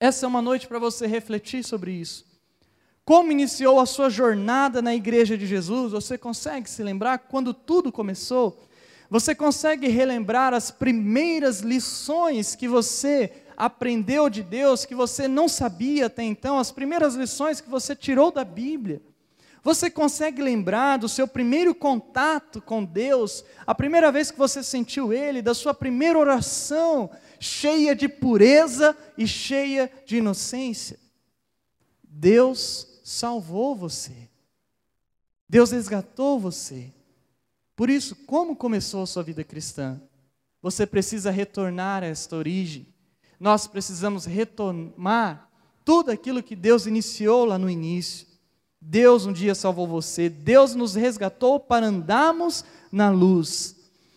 Essa 0.00 0.26
é 0.26 0.28
uma 0.28 0.42
noite 0.42 0.66
para 0.66 0.80
você 0.80 1.06
refletir 1.06 1.64
sobre 1.64 1.92
isso. 1.92 2.26
Como 3.04 3.32
iniciou 3.32 3.80
a 3.80 3.86
sua 3.86 4.10
jornada 4.10 4.82
na 4.82 4.94
igreja 4.94 5.38
de 5.38 5.46
Jesus? 5.46 5.92
Você 5.92 6.18
consegue 6.18 6.68
se 6.68 6.82
lembrar 6.82 7.18
quando 7.18 7.54
tudo 7.54 7.90
começou? 7.90 8.67
Você 9.10 9.34
consegue 9.34 9.88
relembrar 9.88 10.52
as 10.52 10.70
primeiras 10.70 11.60
lições 11.60 12.54
que 12.54 12.68
você 12.68 13.32
aprendeu 13.56 14.28
de 14.28 14.42
Deus, 14.42 14.84
que 14.84 14.94
você 14.94 15.26
não 15.26 15.48
sabia 15.48 16.06
até 16.06 16.22
então, 16.22 16.58
as 16.58 16.70
primeiras 16.70 17.14
lições 17.14 17.60
que 17.60 17.70
você 17.70 17.96
tirou 17.96 18.30
da 18.30 18.44
Bíblia? 18.44 19.00
Você 19.62 19.90
consegue 19.90 20.40
lembrar 20.40 20.98
do 20.98 21.08
seu 21.08 21.26
primeiro 21.26 21.74
contato 21.74 22.60
com 22.60 22.84
Deus, 22.84 23.44
a 23.66 23.74
primeira 23.74 24.12
vez 24.12 24.30
que 24.30 24.38
você 24.38 24.62
sentiu 24.62 25.12
Ele, 25.12 25.42
da 25.42 25.54
sua 25.54 25.74
primeira 25.74 26.18
oração, 26.18 27.10
cheia 27.40 27.94
de 27.94 28.08
pureza 28.08 28.96
e 29.16 29.26
cheia 29.26 29.90
de 30.06 30.18
inocência. 30.18 30.98
Deus 32.02 33.00
salvou 33.02 33.74
você. 33.74 34.28
Deus 35.48 35.70
resgatou 35.70 36.38
você. 36.38 36.92
Por 37.78 37.88
isso, 37.88 38.16
como 38.26 38.56
começou 38.56 39.04
a 39.04 39.06
sua 39.06 39.22
vida 39.22 39.44
cristã? 39.44 40.00
Você 40.60 40.84
precisa 40.84 41.30
retornar 41.30 42.02
a 42.02 42.06
esta 42.06 42.34
origem. 42.34 42.88
Nós 43.38 43.68
precisamos 43.68 44.24
retomar 44.24 45.48
tudo 45.84 46.10
aquilo 46.10 46.42
que 46.42 46.56
Deus 46.56 46.86
iniciou 46.86 47.44
lá 47.44 47.56
no 47.56 47.70
início. 47.70 48.26
Deus 48.80 49.26
um 49.26 49.32
dia 49.32 49.54
salvou 49.54 49.86
você, 49.86 50.28
Deus 50.28 50.74
nos 50.74 50.96
resgatou 50.96 51.60
para 51.60 51.86
andarmos 51.86 52.64
na 52.90 53.10
luz. 53.10 53.76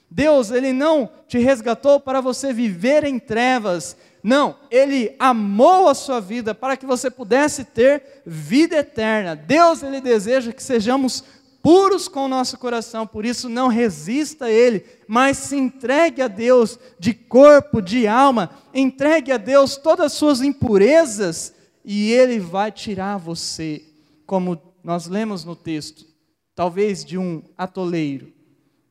Deus, 0.10 0.50
Ele 0.50 0.74
não 0.74 1.08
te 1.28 1.38
resgatou 1.38 2.00
para 2.00 2.20
você 2.20 2.52
viver 2.52 3.04
em 3.04 3.20
trevas, 3.20 3.96
não, 4.24 4.58
Ele 4.72 5.16
amou 5.20 5.88
a 5.88 5.94
sua 5.94 6.20
vida 6.20 6.56
para 6.56 6.76
que 6.76 6.86
você 6.86 7.12
pudesse 7.12 7.64
ter 7.64 8.24
vida 8.26 8.78
eterna. 8.78 9.36
Deus, 9.36 9.84
Ele 9.84 10.02
deseja 10.02 10.52
que 10.52 10.64
sejamos 10.64 11.24
puros 11.62 12.08
com 12.08 12.26
o 12.26 12.28
nosso 12.28 12.58
coração, 12.58 13.06
por 13.06 13.26
isso 13.26 13.48
não 13.48 13.68
resista 13.68 14.46
a 14.46 14.52
Ele, 14.52 14.84
mas 15.08 15.38
se 15.38 15.56
entregue 15.56 16.22
a 16.22 16.28
Deus 16.28 16.80
de 17.00 17.14
corpo, 17.14 17.82
de 17.82 18.08
alma, 18.08 18.50
entregue 18.74 19.32
a 19.32 19.38
Deus 19.38 19.78
todas 19.78 20.08
as 20.08 20.14
suas 20.14 20.42
impurezas 20.42 21.54
e 21.86 22.12
Ele 22.12 22.40
vai 22.40 22.72
tirar 22.72 23.18
você, 23.18 23.84
como 24.26 24.60
nós 24.84 25.08
lemos 25.08 25.46
no 25.46 25.56
texto, 25.56 26.06
talvez 26.56 27.06
de 27.06 27.18
um 27.18 27.44
atoleiro, 27.58 28.34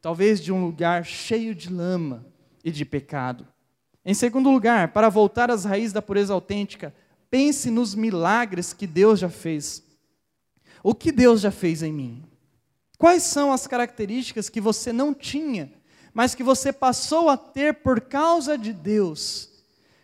talvez 0.00 0.40
de 0.40 0.52
um 0.52 0.64
lugar 0.64 1.04
cheio 1.04 1.54
de 1.54 1.72
lama 1.72 2.26
e 2.64 2.70
de 2.70 2.84
pecado. 2.84 3.46
Em 4.04 4.14
segundo 4.14 4.50
lugar, 4.50 4.92
para 4.92 5.08
voltar 5.08 5.50
às 5.50 5.64
raízes 5.64 5.92
da 5.92 6.00
pureza 6.00 6.32
autêntica, 6.32 6.94
pense 7.30 7.70
nos 7.70 7.94
milagres 7.94 8.72
que 8.72 8.86
Deus 8.86 9.18
já 9.18 9.28
fez. 9.28 9.82
O 10.82 10.94
que 10.94 11.12
Deus 11.12 11.40
já 11.42 11.50
fez 11.50 11.82
em 11.82 11.92
mim? 11.92 12.29
Quais 13.00 13.22
são 13.22 13.50
as 13.50 13.66
características 13.66 14.50
que 14.50 14.60
você 14.60 14.92
não 14.92 15.14
tinha, 15.14 15.72
mas 16.12 16.34
que 16.34 16.42
você 16.42 16.70
passou 16.70 17.30
a 17.30 17.36
ter 17.38 17.76
por 17.76 17.98
causa 18.02 18.58
de 18.58 18.74
Deus? 18.74 19.48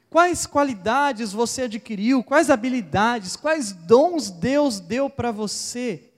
Quais 0.08 0.46
qualidades 0.46 1.30
você 1.30 1.64
adquiriu? 1.64 2.24
Quais 2.24 2.48
habilidades? 2.48 3.36
Quais 3.36 3.70
dons 3.70 4.30
Deus 4.30 4.80
deu 4.80 5.10
para 5.10 5.30
você? 5.30 6.10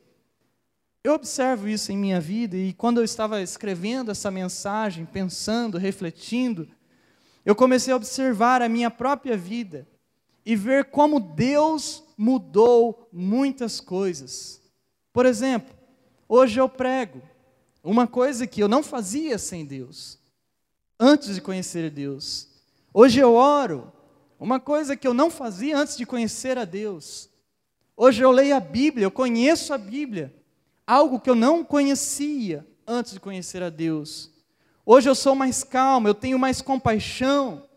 Eu 1.03 1.15
observo 1.15 1.67
isso 1.67 1.91
em 1.91 1.99
minha 1.99 2.21
vida 2.21 2.57
e 2.57 2.73
quando 2.73 2.99
eu 2.99 3.05
estava 3.05 3.43
escrevendo 3.43 4.13
essa 4.13 4.31
mensagem, 4.31 5.05
pensando, 5.05 5.79
refletindo, 5.79 6.69
eu 7.45 7.57
comecei 7.57 7.93
a 7.93 7.97
observar 7.97 8.63
a 8.63 8.69
minha 8.69 8.89
própria 8.89 9.37
vida 9.37 9.85
e 10.47 10.55
ver 10.55 10.85
como 10.85 11.19
Deus 11.19 12.05
mudou 12.17 13.09
muitas 13.13 13.81
coisas. 13.81 14.63
Por 15.13 15.27
exemplo, 15.27 15.78
hoje 16.29 16.61
eu 16.61 16.69
prego 16.69 17.23
uma 17.83 18.07
coisa 18.07 18.47
que 18.47 18.63
eu 18.63 18.69
não 18.69 18.83
fazia 18.83 19.39
sem 19.39 19.65
Deus, 19.65 20.19
antes 21.01 21.35
de 21.35 21.41
conhecer 21.41 21.91
Deus. 21.91 22.49
Hoje 22.93 23.21
eu 23.21 23.35
oro, 23.35 23.93
uma 24.39 24.61
coisa 24.61 24.97
que 24.97 25.07
eu 25.07 25.15
não 25.15 25.31
fazia 25.31 25.77
antes 25.77 25.97
de 25.97 26.05
conhecer 26.05 26.59
a 26.59 26.65
Deus. 26.65 27.31
Hoje 27.97 28.23
eu 28.23 28.31
leio 28.31 28.57
a 28.57 28.61
Bíblia, 28.61 29.07
eu 29.07 29.11
conheço 29.11 29.73
a 29.73 29.79
Bíblia, 29.79 30.35
algo 30.87 31.19
que 31.19 31.31
eu 31.31 31.35
não 31.35 31.65
conhecia 31.65 32.67
antes 32.87 33.13
de 33.13 33.21
conhecer 33.21 33.63
a 33.63 33.71
Deus. 33.71 34.31
Hoje 34.85 35.09
eu 35.09 35.15
sou 35.15 35.35
mais 35.35 35.65
calmo, 35.65 36.09
eu 36.09 36.15
tenho 36.15 36.39
mais 36.39 36.63
compaixão, 36.63 37.69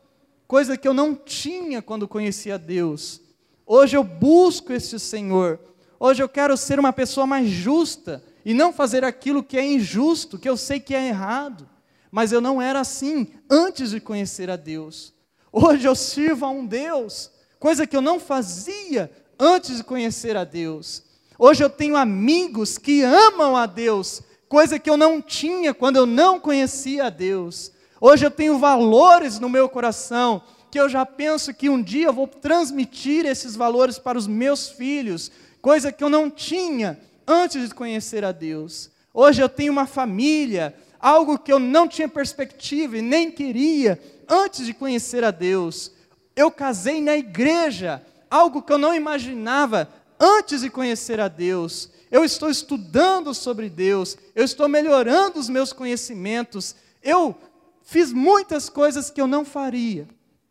coisa 0.47 0.77
que 0.77 0.87
eu 0.87 0.93
não 0.93 1.15
tinha 1.15 1.81
quando 1.81 2.07
conhecia 2.07 2.57
Deus. 2.57 3.21
Hoje 3.65 3.97
eu 3.97 4.03
busco 4.03 4.71
esse 4.73 4.99
Senhor. 4.99 5.59
Hoje 5.99 6.21
eu 6.21 6.29
quero 6.29 6.55
ser 6.57 6.79
uma 6.79 6.93
pessoa 6.93 7.25
mais 7.25 7.49
justa 7.49 8.23
e 8.45 8.53
não 8.53 8.73
fazer 8.73 9.03
aquilo 9.03 9.43
que 9.43 9.57
é 9.57 9.65
injusto, 9.65 10.37
que 10.37 10.49
eu 10.49 10.57
sei 10.57 10.79
que 10.79 10.95
é 10.95 11.07
errado. 11.07 11.67
Mas 12.11 12.31
eu 12.31 12.41
não 12.41 12.61
era 12.61 12.79
assim 12.79 13.27
antes 13.49 13.91
de 13.91 13.99
conhecer 13.99 14.49
a 14.49 14.55
Deus. 14.55 15.13
Hoje 15.51 15.87
eu 15.87 15.95
sirvo 15.95 16.45
a 16.45 16.49
um 16.49 16.65
Deus, 16.65 17.31
coisa 17.59 17.85
que 17.85 17.95
eu 17.95 18.01
não 18.01 18.19
fazia 18.19 19.11
antes 19.39 19.77
de 19.77 19.83
conhecer 19.83 20.35
a 20.35 20.43
Deus. 20.43 21.03
Hoje 21.37 21.63
eu 21.63 21.69
tenho 21.69 21.97
amigos 21.97 22.77
que 22.77 23.01
amam 23.03 23.55
a 23.57 23.65
Deus, 23.65 24.21
coisa 24.47 24.77
que 24.77 24.89
eu 24.89 24.97
não 24.97 25.21
tinha 25.21 25.73
quando 25.73 25.97
eu 25.97 26.05
não 26.05 26.39
conhecia 26.39 27.05
a 27.05 27.09
Deus. 27.09 27.71
Hoje 27.99 28.25
eu 28.25 28.31
tenho 28.31 28.59
valores 28.59 29.39
no 29.39 29.49
meu 29.49 29.67
coração 29.69 30.41
que 30.71 30.79
eu 30.79 30.87
já 30.87 31.05
penso 31.05 31.53
que 31.53 31.69
um 31.69 31.83
dia 31.83 32.07
eu 32.07 32.13
vou 32.13 32.25
transmitir 32.25 33.25
esses 33.25 33.55
valores 33.55 33.99
para 33.99 34.17
os 34.17 34.25
meus 34.25 34.69
filhos, 34.69 35.29
coisa 35.61 35.91
que 35.91 36.03
eu 36.03 36.09
não 36.09 36.29
tinha 36.29 36.97
antes 37.31 37.69
de 37.69 37.75
conhecer 37.75 38.23
a 38.23 38.31
Deus. 38.31 38.89
Hoje 39.13 39.41
eu 39.41 39.49
tenho 39.49 39.71
uma 39.71 39.87
família, 39.87 40.75
algo 40.99 41.37
que 41.37 41.51
eu 41.51 41.59
não 41.59 41.87
tinha 41.87 42.07
perspectiva 42.07 42.97
e 42.97 43.01
nem 43.01 43.31
queria 43.31 43.99
antes 44.27 44.65
de 44.65 44.73
conhecer 44.73 45.23
a 45.23 45.31
Deus. 45.31 45.91
Eu 46.35 46.51
casei 46.51 47.01
na 47.01 47.15
igreja, 47.15 48.01
algo 48.29 48.61
que 48.61 48.71
eu 48.71 48.77
não 48.77 48.93
imaginava 48.93 49.89
antes 50.19 50.61
de 50.61 50.69
conhecer 50.69 51.19
a 51.19 51.27
Deus 51.27 51.89
eu 52.11 52.25
estou 52.25 52.49
estudando 52.49 53.33
sobre 53.33 53.69
Deus, 53.69 54.17
eu 54.35 54.43
estou 54.43 54.67
melhorando 54.67 55.39
os 55.39 55.47
meus 55.47 55.71
conhecimentos, 55.71 56.75
eu 57.01 57.33
fiz 57.81 58.11
muitas 58.11 58.67
coisas 58.67 59.09
que 59.09 59.21
eu 59.21 59.27
não 59.27 59.45
faria 59.45 60.05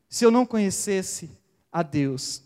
se 0.09 0.25
eu 0.25 0.31
não 0.31 0.47
conhecesse 0.47 1.31
a 1.71 1.83
Deus. 1.83 2.43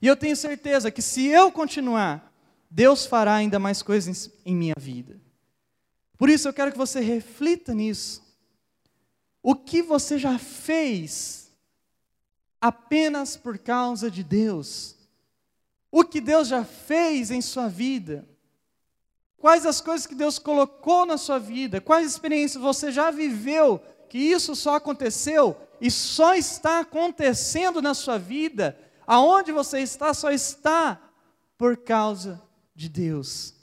E 0.00 0.06
eu 0.06 0.16
tenho 0.16 0.34
certeza 0.34 0.90
que 0.90 1.02
se 1.02 1.26
eu 1.26 1.52
continuar, 1.52 2.31
Deus 2.74 3.04
fará 3.04 3.34
ainda 3.34 3.58
mais 3.58 3.82
coisas 3.82 4.30
em 4.44 4.56
minha 4.56 4.74
vida. 4.78 5.20
Por 6.16 6.28
isso 6.28 6.48
eu 6.48 6.52
quero 6.52 6.72
que 6.72 6.78
você 6.78 7.00
reflita 7.00 7.74
nisso. 7.74 8.22
O 9.42 9.54
que 9.54 9.82
você 9.82 10.18
já 10.18 10.38
fez 10.38 11.50
apenas 12.60 13.36
por 13.36 13.58
causa 13.58 14.10
de 14.10 14.22
Deus? 14.22 14.96
o 15.92 16.02
que 16.02 16.22
Deus 16.22 16.48
já 16.48 16.64
fez 16.64 17.30
em 17.30 17.42
sua 17.42 17.68
vida, 17.68 18.26
quais 19.36 19.66
as 19.66 19.82
coisas 19.82 20.06
que 20.06 20.14
Deus 20.14 20.38
colocou 20.38 21.04
na 21.04 21.18
sua 21.18 21.38
vida, 21.38 21.82
quais 21.82 22.06
experiências 22.06 22.62
você 22.62 22.90
já 22.90 23.10
viveu, 23.10 23.78
que 24.08 24.18
isso 24.18 24.56
só 24.56 24.76
aconteceu 24.76 25.54
e 25.78 25.90
só 25.90 26.34
está 26.34 26.80
acontecendo 26.80 27.82
na 27.82 27.92
sua 27.92 28.18
vida, 28.18 28.78
aonde 29.06 29.52
você 29.52 29.80
está, 29.80 30.14
só 30.14 30.30
está 30.30 30.98
por 31.58 31.76
causa 31.76 32.40
de 32.82 32.88
Deus. 32.88 33.54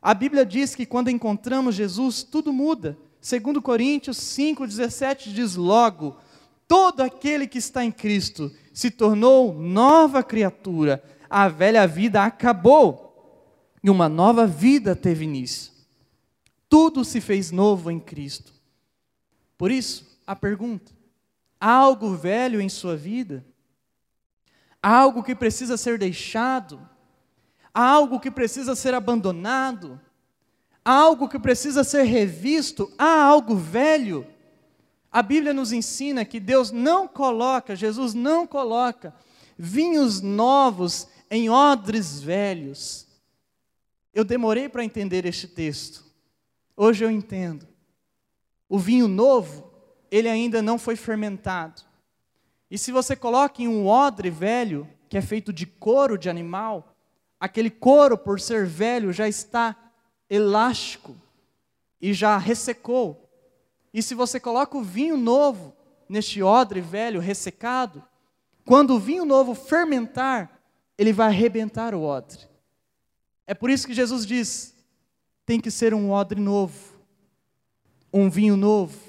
A 0.00 0.14
Bíblia 0.14 0.46
diz 0.46 0.74
que 0.74 0.86
quando 0.86 1.10
encontramos 1.10 1.74
Jesus, 1.74 2.22
tudo 2.22 2.52
muda. 2.52 2.96
Segundo 3.20 3.60
Coríntios 3.60 4.16
5:17 4.18 5.32
diz 5.32 5.56
logo: 5.56 6.16
todo 6.66 7.02
aquele 7.02 7.46
que 7.46 7.58
está 7.58 7.84
em 7.84 7.92
Cristo 7.92 8.50
se 8.72 8.90
tornou 8.90 9.52
nova 9.54 10.22
criatura 10.22 11.02
a 11.28 11.48
velha 11.48 11.86
vida 11.86 12.24
acabou 12.24 13.76
e 13.82 13.90
uma 13.90 14.08
nova 14.08 14.46
vida 14.46 14.96
teve 14.96 15.24
início. 15.24 15.72
Tudo 16.68 17.04
se 17.04 17.20
fez 17.20 17.50
novo 17.50 17.90
em 17.90 18.00
Cristo. 18.00 18.52
Por 19.56 19.70
isso, 19.70 20.18
a 20.26 20.34
pergunta: 20.34 20.92
há 21.60 21.70
algo 21.70 22.14
velho 22.14 22.60
em 22.60 22.68
sua 22.68 22.96
vida? 22.96 23.44
Há 24.82 24.96
algo 24.96 25.22
que 25.22 25.34
precisa 25.34 25.76
ser 25.76 25.98
deixado? 25.98 26.88
Algo 27.78 28.18
que 28.18 28.30
precisa 28.30 28.74
ser 28.74 28.94
abandonado? 28.94 30.00
Algo 30.82 31.28
que 31.28 31.38
precisa 31.38 31.84
ser 31.84 32.04
revisto? 32.04 32.90
Há 32.96 33.22
algo 33.22 33.54
velho? 33.54 34.26
A 35.12 35.20
Bíblia 35.20 35.52
nos 35.52 35.72
ensina 35.72 36.24
que 36.24 36.40
Deus 36.40 36.70
não 36.70 37.06
coloca, 37.06 37.76
Jesus 37.76 38.14
não 38.14 38.46
coloca 38.46 39.14
vinhos 39.58 40.22
novos 40.22 41.06
em 41.30 41.50
odres 41.50 42.18
velhos. 42.18 43.06
Eu 44.14 44.24
demorei 44.24 44.70
para 44.70 44.82
entender 44.82 45.26
este 45.26 45.46
texto. 45.46 46.02
Hoje 46.74 47.04
eu 47.04 47.10
entendo. 47.10 47.68
O 48.70 48.78
vinho 48.78 49.06
novo, 49.06 49.70
ele 50.10 50.30
ainda 50.30 50.62
não 50.62 50.78
foi 50.78 50.96
fermentado. 50.96 51.82
E 52.70 52.78
se 52.78 52.90
você 52.90 53.14
coloca 53.14 53.60
em 53.60 53.68
um 53.68 53.86
odre 53.86 54.30
velho, 54.30 54.88
que 55.10 55.18
é 55.18 55.20
feito 55.20 55.52
de 55.52 55.66
couro 55.66 56.16
de 56.16 56.30
animal, 56.30 56.95
aquele 57.38 57.70
couro, 57.70 58.16
por 58.16 58.40
ser 58.40 58.66
velho, 58.66 59.12
já 59.12 59.28
está 59.28 59.76
elástico 60.28 61.16
e 62.00 62.12
já 62.12 62.36
ressecou. 62.36 63.28
E 63.92 64.02
se 64.02 64.14
você 64.14 64.38
coloca 64.38 64.76
o 64.76 64.82
vinho 64.82 65.16
novo 65.16 65.74
neste 66.08 66.42
odre 66.42 66.80
velho 66.80 67.20
ressecado, 67.20 68.02
quando 68.64 68.94
o 68.94 68.98
vinho 68.98 69.24
novo 69.24 69.54
fermentar, 69.54 70.60
ele 70.98 71.12
vai 71.12 71.28
arrebentar 71.28 71.94
o 71.94 72.02
odre. 72.02 72.40
É 73.46 73.54
por 73.54 73.70
isso 73.70 73.86
que 73.86 73.94
Jesus 73.94 74.26
diz: 74.26 74.74
tem 75.44 75.60
que 75.60 75.70
ser 75.70 75.94
um 75.94 76.10
odre 76.10 76.40
novo, 76.40 76.98
um 78.12 78.28
vinho 78.28 78.56
novo. 78.56 79.06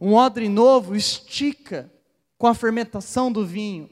Um 0.00 0.14
odre 0.14 0.48
novo 0.48 0.96
estica 0.96 1.92
com 2.36 2.46
a 2.46 2.54
fermentação 2.54 3.30
do 3.30 3.46
vinho. 3.46 3.88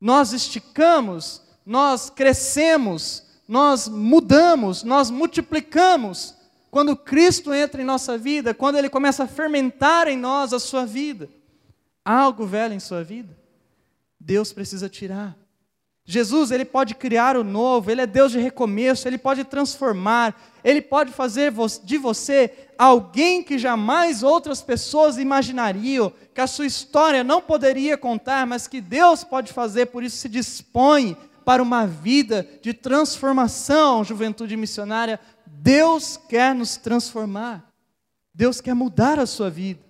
Nós 0.00 0.32
esticamos, 0.32 1.42
nós 1.70 2.10
crescemos, 2.10 3.22
nós 3.46 3.86
mudamos, 3.86 4.82
nós 4.82 5.08
multiplicamos 5.08 6.34
quando 6.68 6.96
Cristo 6.96 7.54
entra 7.54 7.80
em 7.80 7.84
nossa 7.84 8.18
vida, 8.18 8.52
quando 8.52 8.76
Ele 8.76 8.88
começa 8.88 9.22
a 9.22 9.28
fermentar 9.28 10.08
em 10.08 10.16
nós 10.16 10.52
a 10.52 10.58
sua 10.58 10.84
vida. 10.84 11.30
Há 12.04 12.22
algo 12.22 12.44
velho 12.44 12.74
em 12.74 12.80
sua 12.80 13.04
vida? 13.04 13.38
Deus 14.18 14.52
precisa 14.52 14.88
tirar. 14.88 15.36
Jesus, 16.04 16.50
ele 16.50 16.64
pode 16.64 16.96
criar 16.96 17.36
o 17.36 17.44
novo, 17.44 17.88
ele 17.88 18.00
é 18.00 18.06
Deus 18.06 18.32
de 18.32 18.40
recomeço, 18.40 19.06
ele 19.06 19.18
pode 19.18 19.44
transformar, 19.44 20.34
ele 20.64 20.82
pode 20.82 21.12
fazer 21.12 21.52
de 21.84 21.98
você 21.98 22.52
alguém 22.76 23.44
que 23.44 23.56
jamais 23.56 24.24
outras 24.24 24.60
pessoas 24.60 25.18
imaginariam, 25.18 26.12
que 26.34 26.40
a 26.40 26.48
sua 26.48 26.66
história 26.66 27.22
não 27.22 27.40
poderia 27.40 27.96
contar, 27.96 28.44
mas 28.44 28.66
que 28.66 28.80
Deus 28.80 29.22
pode 29.22 29.52
fazer, 29.52 29.86
por 29.86 30.02
isso 30.02 30.16
se 30.16 30.28
dispõe 30.28 31.16
para 31.50 31.64
uma 31.64 31.84
vida 31.84 32.48
de 32.62 32.72
transformação, 32.72 34.04
juventude 34.04 34.56
missionária. 34.56 35.18
Deus 35.44 36.16
quer 36.16 36.54
nos 36.54 36.76
transformar, 36.76 37.68
Deus 38.32 38.60
quer 38.60 38.72
mudar 38.72 39.18
a 39.18 39.26
sua 39.26 39.50
vida. 39.50 39.84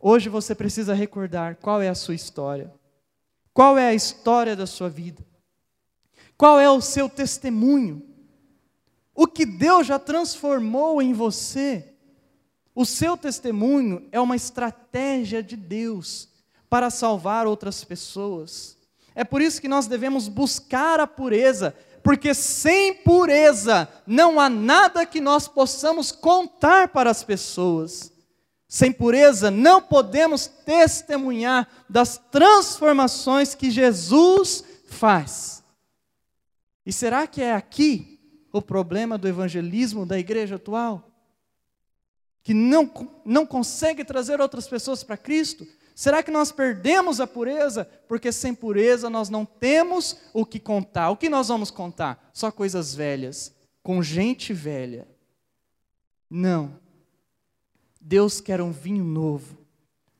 Hoje 0.00 0.28
você 0.28 0.56
precisa 0.56 0.92
recordar 0.92 1.54
qual 1.54 1.80
é 1.80 1.88
a 1.88 1.94
sua 1.94 2.16
história. 2.16 2.74
Qual 3.54 3.78
é 3.78 3.86
a 3.86 3.94
história 3.94 4.56
da 4.56 4.66
sua 4.66 4.88
vida? 4.88 5.24
Qual 6.36 6.58
é 6.58 6.68
o 6.68 6.80
seu 6.80 7.08
testemunho? 7.08 8.02
O 9.14 9.24
que 9.24 9.46
Deus 9.46 9.86
já 9.86 10.00
transformou 10.00 11.00
em 11.00 11.12
você? 11.12 11.94
O 12.74 12.84
seu 12.84 13.16
testemunho 13.16 14.08
é 14.10 14.20
uma 14.20 14.34
estratégia 14.34 15.44
de 15.44 15.54
Deus 15.54 16.28
para 16.68 16.90
salvar 16.90 17.46
outras 17.46 17.84
pessoas. 17.84 18.75
É 19.16 19.24
por 19.24 19.40
isso 19.40 19.62
que 19.62 19.66
nós 19.66 19.86
devemos 19.86 20.28
buscar 20.28 21.00
a 21.00 21.06
pureza, 21.06 21.74
porque 22.02 22.34
sem 22.34 22.94
pureza 22.96 23.88
não 24.06 24.38
há 24.38 24.50
nada 24.50 25.06
que 25.06 25.22
nós 25.22 25.48
possamos 25.48 26.12
contar 26.12 26.88
para 26.88 27.10
as 27.10 27.24
pessoas. 27.24 28.12
Sem 28.68 28.92
pureza, 28.92 29.50
não 29.50 29.80
podemos 29.80 30.46
testemunhar 30.46 31.66
das 31.88 32.18
transformações 32.30 33.54
que 33.54 33.70
Jesus 33.70 34.62
faz. 34.86 35.64
E 36.84 36.92
será 36.92 37.26
que 37.26 37.40
é 37.40 37.54
aqui 37.54 38.20
o 38.52 38.60
problema 38.60 39.16
do 39.16 39.26
evangelismo 39.26 40.04
da 40.04 40.18
igreja 40.18 40.56
atual? 40.56 41.10
Que 42.42 42.52
não, 42.52 42.90
não 43.24 43.46
consegue 43.46 44.04
trazer 44.04 44.42
outras 44.42 44.68
pessoas 44.68 45.02
para 45.02 45.16
Cristo? 45.16 45.66
Será 45.96 46.22
que 46.22 46.30
nós 46.30 46.52
perdemos 46.52 47.22
a 47.22 47.26
pureza? 47.26 47.88
Porque 48.06 48.30
sem 48.30 48.54
pureza 48.54 49.08
nós 49.08 49.30
não 49.30 49.46
temos 49.46 50.18
o 50.34 50.44
que 50.44 50.60
contar. 50.60 51.08
O 51.08 51.16
que 51.16 51.30
nós 51.30 51.48
vamos 51.48 51.70
contar? 51.70 52.30
Só 52.34 52.50
coisas 52.50 52.94
velhas, 52.94 53.54
com 53.82 54.02
gente 54.02 54.52
velha. 54.52 55.08
Não. 56.28 56.78
Deus 57.98 58.42
quer 58.42 58.60
um 58.60 58.72
vinho 58.72 59.04
novo, 59.04 59.56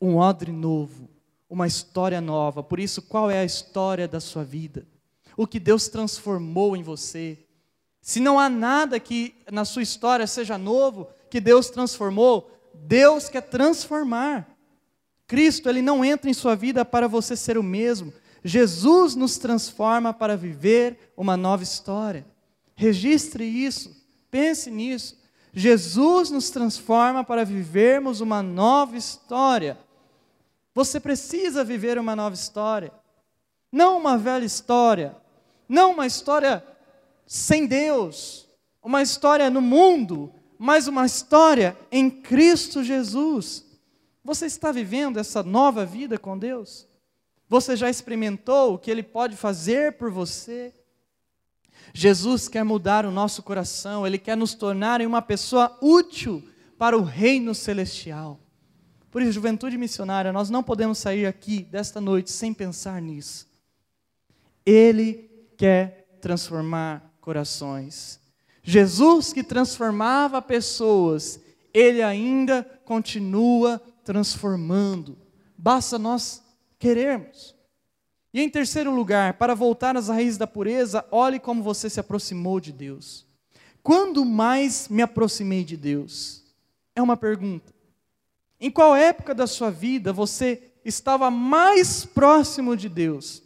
um 0.01 0.17
odre 0.17 0.51
novo, 0.51 1.11
uma 1.47 1.67
história 1.67 2.23
nova. 2.23 2.63
Por 2.63 2.81
isso, 2.81 3.03
qual 3.03 3.31
é 3.31 3.41
a 3.41 3.45
história 3.45 4.09
da 4.09 4.19
sua 4.19 4.45
vida? 4.45 4.87
O 5.37 5.47
que 5.47 5.61
Deus 5.61 5.89
transformou 5.89 6.75
em 6.75 6.83
você? 6.83 7.39
Se 8.01 8.19
não 8.19 8.41
há 8.41 8.49
nada 8.49 8.99
que 8.99 9.35
na 9.53 9.67
sua 9.67 9.83
história 9.83 10.27
seja 10.27 10.57
novo, 10.57 11.07
que 11.29 11.39
Deus 11.39 11.69
transformou, 11.69 12.51
Deus 12.73 13.29
quer 13.29 13.43
transformar. 13.43 14.56
Cristo, 15.27 15.69
ele 15.69 15.83
não 15.83 16.05
entra 16.05 16.31
em 16.31 16.35
sua 16.35 16.55
vida 16.55 16.85
para 16.85 17.09
você 17.09 17.37
ser 17.37 17.59
o 17.59 17.63
mesmo. 17.63 18.13
Jesus 18.45 19.17
nos 19.17 19.39
transforma 19.39 20.15
para 20.15 20.37
viver 20.37 21.13
uma 21.17 21.37
nova 21.37 21.65
história. 21.65 22.25
Registre 22.77 23.45
isso, 23.45 23.91
pense 24.31 24.71
nisso. 24.71 25.19
Jesus 25.53 26.31
nos 26.31 26.51
transforma 26.51 27.25
para 27.25 27.45
vivermos 27.45 28.21
uma 28.21 28.43
nova 28.43 28.97
história. 28.97 29.79
Você 30.75 31.01
precisa 31.01 31.65
viver 31.65 31.99
uma 31.99 32.15
nova 32.15 32.35
história. 32.35 32.93
Não 33.73 33.97
uma 33.97 34.17
velha 34.19 34.45
história. 34.45 35.17
Não 35.69 35.93
uma 35.93 36.07
história 36.07 36.63
sem 37.27 37.67
Deus. 37.67 38.47
Uma 38.83 39.01
história 39.03 39.49
no 39.49 39.63
mundo. 39.63 40.33
Mas 40.59 40.87
uma 40.87 41.07
história 41.07 41.77
em 41.91 42.11
Cristo 42.11 42.85
Jesus. 42.85 43.66
Você 44.27 44.47
está 44.47 44.73
vivendo 44.73 45.19
essa 45.19 45.41
nova 45.41 45.87
vida 45.87 46.19
com 46.19 46.37
Deus? 46.37 46.89
Você 47.49 47.77
já 47.77 47.89
experimentou 47.89 48.75
o 48.75 48.79
que 48.79 48.91
Ele 48.91 49.05
pode 49.05 49.37
fazer 49.37 49.93
por 49.93 50.11
você? 50.11 50.75
Jesus 51.95 52.49
quer 52.49 52.65
mudar 52.65 53.07
o 53.07 53.13
nosso 53.13 53.41
coração, 53.41 54.05
Ele 54.05 54.19
quer 54.19 54.37
nos 54.37 54.53
tornar 54.53 55.01
em 55.01 55.07
uma 55.07 55.23
pessoa 55.23 55.79
útil 55.81 56.43
para 56.77 56.99
o 56.99 57.05
reino 57.05 57.55
celestial. 57.55 58.41
Por 59.13 59.23
isso, 59.23 59.31
juventude 59.31 59.79
missionária, 59.79 60.33
nós 60.33 60.51
não 60.51 60.61
podemos 60.61 60.99
sair 60.99 61.25
aqui 61.25 61.63
desta 61.63 62.01
noite 62.01 62.33
sem 62.33 62.53
pensar 62.53 63.01
nisso. 63.01 63.47
Ele 64.67 65.31
quer 65.57 66.19
transformar 66.21 67.15
corações. 67.21 68.19
Jesus 68.61 69.33
que 69.33 69.45
transformava 69.45 70.43
pessoas, 70.43 71.39
ele 71.73 72.03
ainda 72.03 72.65
continua 72.85 73.81
transformando. 74.07 75.19
Basta 75.59 75.99
nós 75.99 76.41
querermos. 76.79 77.57
E 78.33 78.41
em 78.41 78.49
terceiro 78.49 78.95
lugar, 78.95 79.35
para 79.35 79.55
voltar 79.55 79.97
às 79.97 80.09
raízes 80.09 80.39
da 80.39 80.47
pureza, 80.47 81.05
olhe 81.11 81.41
como 81.41 81.63
você 81.63 81.91
se 81.91 81.99
aproximou 81.99 82.61
de 82.61 82.73
Deus. 82.73 83.27
Quando 83.83 84.25
mais 84.25 84.89
me 84.89 85.03
aproximei 85.03 85.65
de 85.65 85.77
Deus? 85.77 86.45
É 86.95 87.03
uma 87.03 87.17
pergunta. 87.17 87.75
Em 88.61 88.71
qual 88.71 88.95
época 88.95 89.35
da 89.35 89.47
sua 89.47 89.71
vida 89.71 90.13
você 90.13 90.63
estava 90.85 91.31
mais 91.31 92.05
próximo 92.05 92.77
de 92.77 92.89
Deus? 92.89 93.43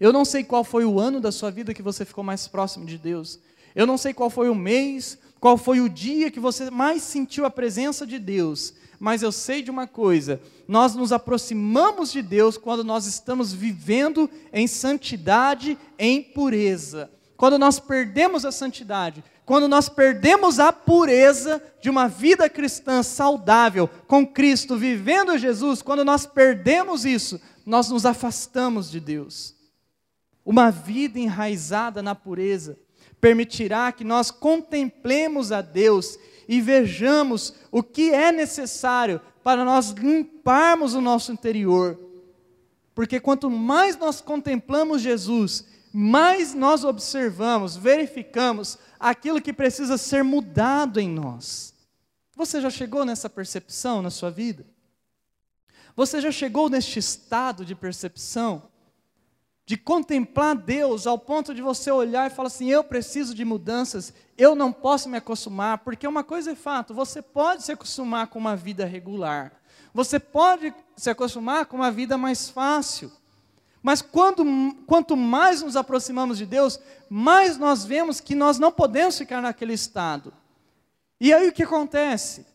Eu 0.00 0.12
não 0.12 0.24
sei 0.24 0.42
qual 0.42 0.64
foi 0.64 0.84
o 0.84 0.98
ano 0.98 1.20
da 1.20 1.30
sua 1.30 1.50
vida 1.50 1.74
que 1.74 1.82
você 1.82 2.04
ficou 2.04 2.24
mais 2.24 2.48
próximo 2.48 2.86
de 2.86 2.96
Deus. 2.96 3.38
Eu 3.74 3.86
não 3.86 3.98
sei 3.98 4.14
qual 4.14 4.30
foi 4.30 4.48
o 4.48 4.54
mês, 4.54 5.18
qual 5.38 5.58
foi 5.58 5.80
o 5.80 5.88
dia 5.88 6.30
que 6.30 6.40
você 6.40 6.70
mais 6.70 7.02
sentiu 7.02 7.44
a 7.44 7.50
presença 7.50 8.06
de 8.06 8.18
Deus 8.18 8.74
mas 8.98 9.22
eu 9.22 9.32
sei 9.32 9.62
de 9.62 9.70
uma 9.70 9.86
coisa: 9.86 10.40
nós 10.66 10.94
nos 10.94 11.12
aproximamos 11.12 12.12
de 12.12 12.22
Deus 12.22 12.56
quando 12.56 12.84
nós 12.84 13.06
estamos 13.06 13.52
vivendo 13.52 14.30
em 14.52 14.66
santidade, 14.66 15.78
em 15.98 16.22
pureza. 16.22 17.10
Quando 17.36 17.58
nós 17.58 17.80
perdemos 17.80 18.44
a 18.44 18.52
santidade, 18.52 19.22
quando 19.44 19.68
nós 19.68 19.88
perdemos 19.88 20.58
a 20.58 20.72
pureza 20.72 21.62
de 21.80 21.90
uma 21.90 22.08
vida 22.08 22.48
cristã 22.48 23.02
saudável, 23.02 23.88
com 24.06 24.26
Cristo, 24.26 24.76
vivendo 24.76 25.36
Jesus, 25.36 25.82
quando 25.82 26.04
nós 26.04 26.24
perdemos 26.24 27.04
isso, 27.04 27.40
nós 27.66 27.90
nos 27.90 28.06
afastamos 28.06 28.90
de 28.90 29.00
Deus. 29.00 29.54
Uma 30.44 30.70
vida 30.70 31.18
enraizada 31.18 32.02
na 32.02 32.14
pureza 32.14 32.78
permitirá 33.20 33.90
que 33.90 34.04
nós 34.04 34.30
contemplemos 34.30 35.50
a 35.50 35.62
Deus 35.62 36.18
e 36.48 36.60
vejamos 36.60 37.54
o 37.70 37.82
que 37.82 38.10
é 38.10 38.32
necessário 38.32 39.20
para 39.42 39.64
nós 39.64 39.90
limparmos 39.90 40.94
o 40.94 41.00
nosso 41.00 41.32
interior. 41.32 41.98
Porque 42.94 43.18
quanto 43.18 43.50
mais 43.50 43.96
nós 43.96 44.20
contemplamos 44.20 45.02
Jesus, 45.02 45.66
mais 45.92 46.54
nós 46.54 46.84
observamos, 46.84 47.76
verificamos 47.76 48.78
aquilo 48.98 49.40
que 49.40 49.52
precisa 49.52 49.98
ser 49.98 50.24
mudado 50.24 51.00
em 51.00 51.08
nós. 51.08 51.74
Você 52.36 52.60
já 52.60 52.70
chegou 52.70 53.04
nessa 53.04 53.30
percepção 53.30 54.02
na 54.02 54.10
sua 54.10 54.30
vida? 54.30 54.64
Você 55.96 56.20
já 56.20 56.32
chegou 56.32 56.68
neste 56.68 56.98
estado 56.98 57.64
de 57.64 57.74
percepção? 57.74 58.62
De 59.66 59.76
contemplar 59.76 60.54
Deus 60.54 61.06
ao 61.06 61.18
ponto 61.18 61.54
de 61.54 61.62
você 61.62 61.90
olhar 61.90 62.30
e 62.30 62.34
falar 62.34 62.48
assim: 62.48 62.68
eu 62.68 62.84
preciso 62.84 63.34
de 63.34 63.44
mudanças, 63.44 64.12
eu 64.36 64.54
não 64.54 64.72
posso 64.72 65.08
me 65.08 65.16
acostumar, 65.16 65.78
porque 65.78 66.06
uma 66.06 66.22
coisa 66.22 66.52
é 66.52 66.54
fato: 66.54 66.92
você 66.92 67.22
pode 67.22 67.62
se 67.62 67.72
acostumar 67.72 68.26
com 68.26 68.38
uma 68.38 68.56
vida 68.56 68.84
regular, 68.84 69.52
você 69.92 70.18
pode 70.18 70.74
se 70.96 71.08
acostumar 71.08 71.66
com 71.66 71.76
uma 71.76 71.90
vida 71.90 72.18
mais 72.18 72.50
fácil, 72.50 73.10
mas 73.82 74.02
quando, 74.02 74.44
quanto 74.86 75.16
mais 75.16 75.62
nos 75.62 75.76
aproximamos 75.76 76.38
de 76.38 76.46
Deus, 76.46 76.78
mais 77.08 77.56
nós 77.56 77.84
vemos 77.84 78.20
que 78.20 78.34
nós 78.34 78.58
não 78.58 78.72
podemos 78.72 79.16
ficar 79.16 79.40
naquele 79.40 79.72
estado. 79.72 80.32
E 81.20 81.32
aí 81.32 81.48
o 81.48 81.52
que 81.52 81.62
acontece? 81.62 82.46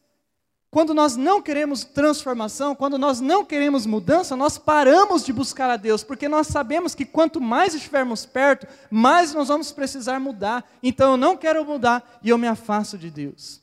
Quando 0.71 0.93
nós 0.93 1.15
não 1.15 1.41
queremos 1.41 1.83
transformação, 1.83 2.75
quando 2.75 2.97
nós 2.97 3.19
não 3.19 3.43
queremos 3.43 3.87
mudança, 3.87 4.35
nós 4.35 4.57
paramos 4.59 5.25
de 5.25 5.33
buscar 5.33 5.67
a 5.69 5.77
Deus, 5.77 6.03
porque 6.03 6.29
nós 6.29 6.45
sabemos 6.45 6.93
que 6.93 7.05
quanto 7.05 7.41
mais 7.41 7.73
estivermos 7.73 8.23
perto, 8.23 8.67
mais 8.91 9.33
nós 9.33 9.47
vamos 9.47 9.71
precisar 9.71 10.19
mudar. 10.19 10.69
Então 10.83 11.11
eu 11.11 11.17
não 11.17 11.35
quero 11.35 11.65
mudar 11.65 12.19
e 12.21 12.29
eu 12.29 12.37
me 12.37 12.47
afasto 12.47 12.99
de 12.99 13.09
Deus. 13.09 13.61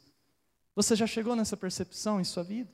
Você 0.75 0.97
já 0.97 1.07
chegou 1.07 1.37
nessa 1.37 1.57
percepção 1.57 2.21
em 2.21 2.25
sua 2.25 2.42
vida? 2.42 2.71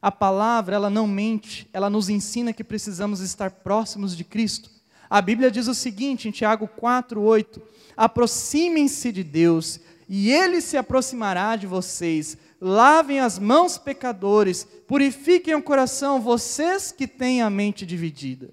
A 0.00 0.10
palavra, 0.10 0.76
ela 0.76 0.88
não 0.88 1.06
mente, 1.06 1.68
ela 1.72 1.90
nos 1.90 2.08
ensina 2.08 2.52
que 2.52 2.64
precisamos 2.64 3.20
estar 3.20 3.50
próximos 3.50 4.16
de 4.16 4.24
Cristo. 4.24 4.70
A 5.10 5.20
Bíblia 5.20 5.50
diz 5.50 5.68
o 5.68 5.74
seguinte 5.74 6.28
em 6.28 6.30
Tiago 6.30 6.66
4:8: 6.66 7.60
Aproximem-se 7.96 9.12
de 9.12 9.22
Deus, 9.22 9.80
e 10.08 10.30
ele 10.30 10.60
se 10.60 10.76
aproximará 10.76 11.54
de 11.56 11.66
vocês. 11.66 12.38
Lavem 12.60 13.20
as 13.20 13.38
mãos, 13.38 13.78
pecadores, 13.78 14.64
purifiquem 14.86 15.54
o 15.54 15.62
coração, 15.62 16.20
vocês 16.20 16.90
que 16.90 17.06
têm 17.06 17.40
a 17.40 17.48
mente 17.48 17.86
dividida. 17.86 18.52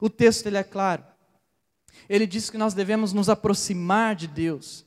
O 0.00 0.10
texto 0.10 0.46
ele 0.46 0.56
é 0.56 0.64
claro. 0.64 1.04
Ele 2.08 2.26
diz 2.26 2.50
que 2.50 2.58
nós 2.58 2.74
devemos 2.74 3.12
nos 3.12 3.28
aproximar 3.28 4.16
de 4.16 4.26
Deus. 4.26 4.84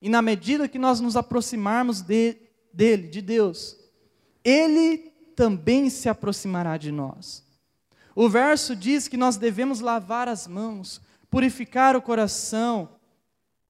E 0.00 0.08
na 0.08 0.22
medida 0.22 0.68
que 0.68 0.78
nós 0.78 1.00
nos 1.00 1.16
aproximarmos 1.16 2.00
de, 2.00 2.36
dele, 2.72 3.08
de 3.08 3.20
Deus, 3.20 3.76
ele 4.42 5.12
também 5.36 5.90
se 5.90 6.08
aproximará 6.08 6.76
de 6.76 6.90
nós. 6.90 7.44
O 8.14 8.28
verso 8.28 8.74
diz 8.74 9.08
que 9.08 9.16
nós 9.16 9.36
devemos 9.36 9.80
lavar 9.80 10.28
as 10.28 10.46
mãos, 10.46 11.00
purificar 11.30 11.96
o 11.96 12.02
coração. 12.02 12.88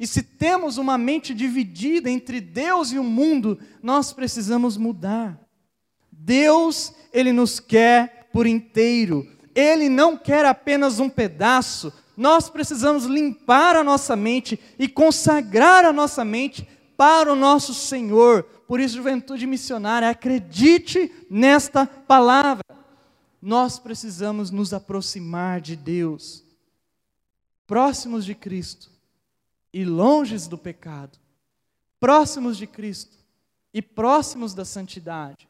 E 0.02 0.06
se 0.08 0.20
temos 0.20 0.78
uma 0.78 0.98
mente 0.98 1.32
dividida 1.32 2.10
entre 2.10 2.40
Deus 2.40 2.90
e 2.90 2.98
o 2.98 3.04
mundo, 3.04 3.56
nós 3.80 4.12
precisamos 4.12 4.76
mudar. 4.76 5.38
Deus, 6.10 6.92
Ele 7.12 7.32
nos 7.32 7.60
quer 7.60 8.28
por 8.32 8.44
inteiro. 8.44 9.24
Ele 9.54 9.88
não 9.88 10.16
quer 10.16 10.44
apenas 10.44 10.98
um 10.98 11.08
pedaço. 11.08 11.92
Nós 12.16 12.50
precisamos 12.50 13.04
limpar 13.04 13.76
a 13.76 13.84
nossa 13.84 14.16
mente 14.16 14.58
e 14.76 14.88
consagrar 14.88 15.84
a 15.84 15.92
nossa 15.92 16.24
mente 16.24 16.66
para 16.96 17.32
o 17.32 17.36
nosso 17.36 17.72
Senhor. 17.72 18.42
Por 18.66 18.80
isso, 18.80 18.96
juventude 18.96 19.46
missionária, 19.46 20.10
acredite 20.10 21.12
nesta 21.30 21.86
palavra 21.86 22.64
nós 23.40 23.78
precisamos 23.78 24.50
nos 24.50 24.74
aproximar 24.74 25.60
de 25.60 25.76
Deus, 25.76 26.44
próximos 27.68 28.24
de 28.24 28.34
Cristo 28.34 28.91
e 29.72 29.84
longes 29.84 30.46
do 30.46 30.58
pecado, 30.58 31.18
próximos 31.98 32.56
de 32.56 32.66
Cristo 32.66 33.16
e 33.72 33.80
próximos 33.80 34.54
da 34.54 34.64
santidade, 34.64 35.48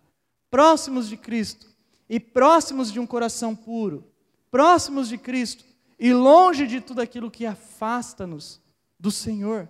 próximos 0.51 1.09
de 1.09 1.17
Cristo 1.17 1.67
e 2.09 2.21
próximos 2.21 2.93
de 2.93 3.01
um 3.01 3.07
coração 3.07 3.57
puro, 3.57 4.07
próximos 4.51 5.09
de 5.09 5.19
Cristo 5.19 5.65
e 5.99 6.13
longe 6.13 6.67
de 6.67 6.81
tudo 6.81 7.01
aquilo 7.01 7.31
que 7.31 7.47
afasta-nos 7.47 8.61
do 8.99 9.11
Senhor. 9.11 9.69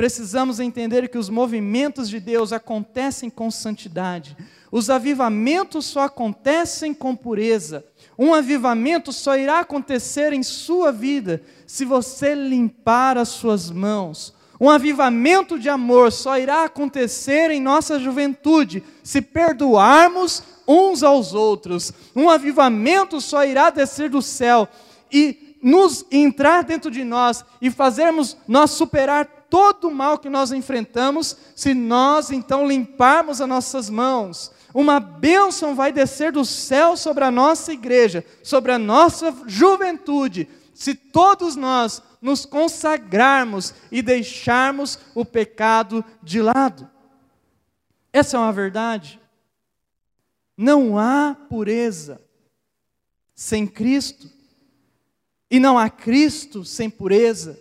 Precisamos 0.00 0.58
entender 0.60 1.10
que 1.10 1.18
os 1.18 1.28
movimentos 1.28 2.08
de 2.08 2.18
Deus 2.18 2.54
acontecem 2.54 3.28
com 3.28 3.50
santidade. 3.50 4.34
Os 4.72 4.88
avivamentos 4.88 5.84
só 5.84 6.04
acontecem 6.04 6.94
com 6.94 7.14
pureza. 7.14 7.84
Um 8.18 8.32
avivamento 8.32 9.12
só 9.12 9.36
irá 9.36 9.60
acontecer 9.60 10.32
em 10.32 10.42
sua 10.42 10.90
vida 10.90 11.42
se 11.66 11.84
você 11.84 12.34
limpar 12.34 13.18
as 13.18 13.28
suas 13.28 13.70
mãos. 13.70 14.32
Um 14.58 14.70
avivamento 14.70 15.58
de 15.58 15.68
amor 15.68 16.10
só 16.10 16.38
irá 16.38 16.64
acontecer 16.64 17.50
em 17.50 17.60
nossa 17.60 17.98
juventude 18.00 18.82
se 19.04 19.20
perdoarmos 19.20 20.42
uns 20.66 21.02
aos 21.02 21.34
outros. 21.34 21.92
Um 22.16 22.30
avivamento 22.30 23.20
só 23.20 23.44
irá 23.44 23.68
descer 23.68 24.08
do 24.08 24.22
céu 24.22 24.66
e 25.12 25.58
nos 25.62 26.06
entrar 26.10 26.64
dentro 26.64 26.90
de 26.90 27.04
nós 27.04 27.44
e 27.60 27.70
fazermos 27.70 28.34
nós 28.48 28.70
superar 28.70 29.39
todo 29.50 29.88
o 29.88 29.94
mal 29.94 30.18
que 30.18 30.30
nós 30.30 30.52
enfrentamos, 30.52 31.36
se 31.54 31.74
nós 31.74 32.30
então 32.30 32.66
limparmos 32.66 33.40
as 33.40 33.48
nossas 33.48 33.90
mãos. 33.90 34.52
Uma 34.72 35.00
bênção 35.00 35.74
vai 35.74 35.92
descer 35.92 36.30
do 36.30 36.44
céu 36.44 36.96
sobre 36.96 37.24
a 37.24 37.30
nossa 37.30 37.72
igreja, 37.72 38.24
sobre 38.42 38.70
a 38.70 38.78
nossa 38.78 39.34
juventude, 39.46 40.48
se 40.72 40.94
todos 40.94 41.56
nós 41.56 42.00
nos 42.22 42.46
consagrarmos 42.46 43.74
e 43.90 44.00
deixarmos 44.00 44.98
o 45.14 45.24
pecado 45.24 46.04
de 46.22 46.40
lado. 46.40 46.88
Essa 48.12 48.36
é 48.36 48.40
uma 48.40 48.52
verdade. 48.52 49.20
Não 50.56 50.98
há 50.98 51.36
pureza 51.48 52.20
sem 53.34 53.66
Cristo, 53.66 54.30
e 55.50 55.58
não 55.58 55.78
há 55.78 55.90
Cristo 55.90 56.64
sem 56.64 56.88
pureza. 56.88 57.58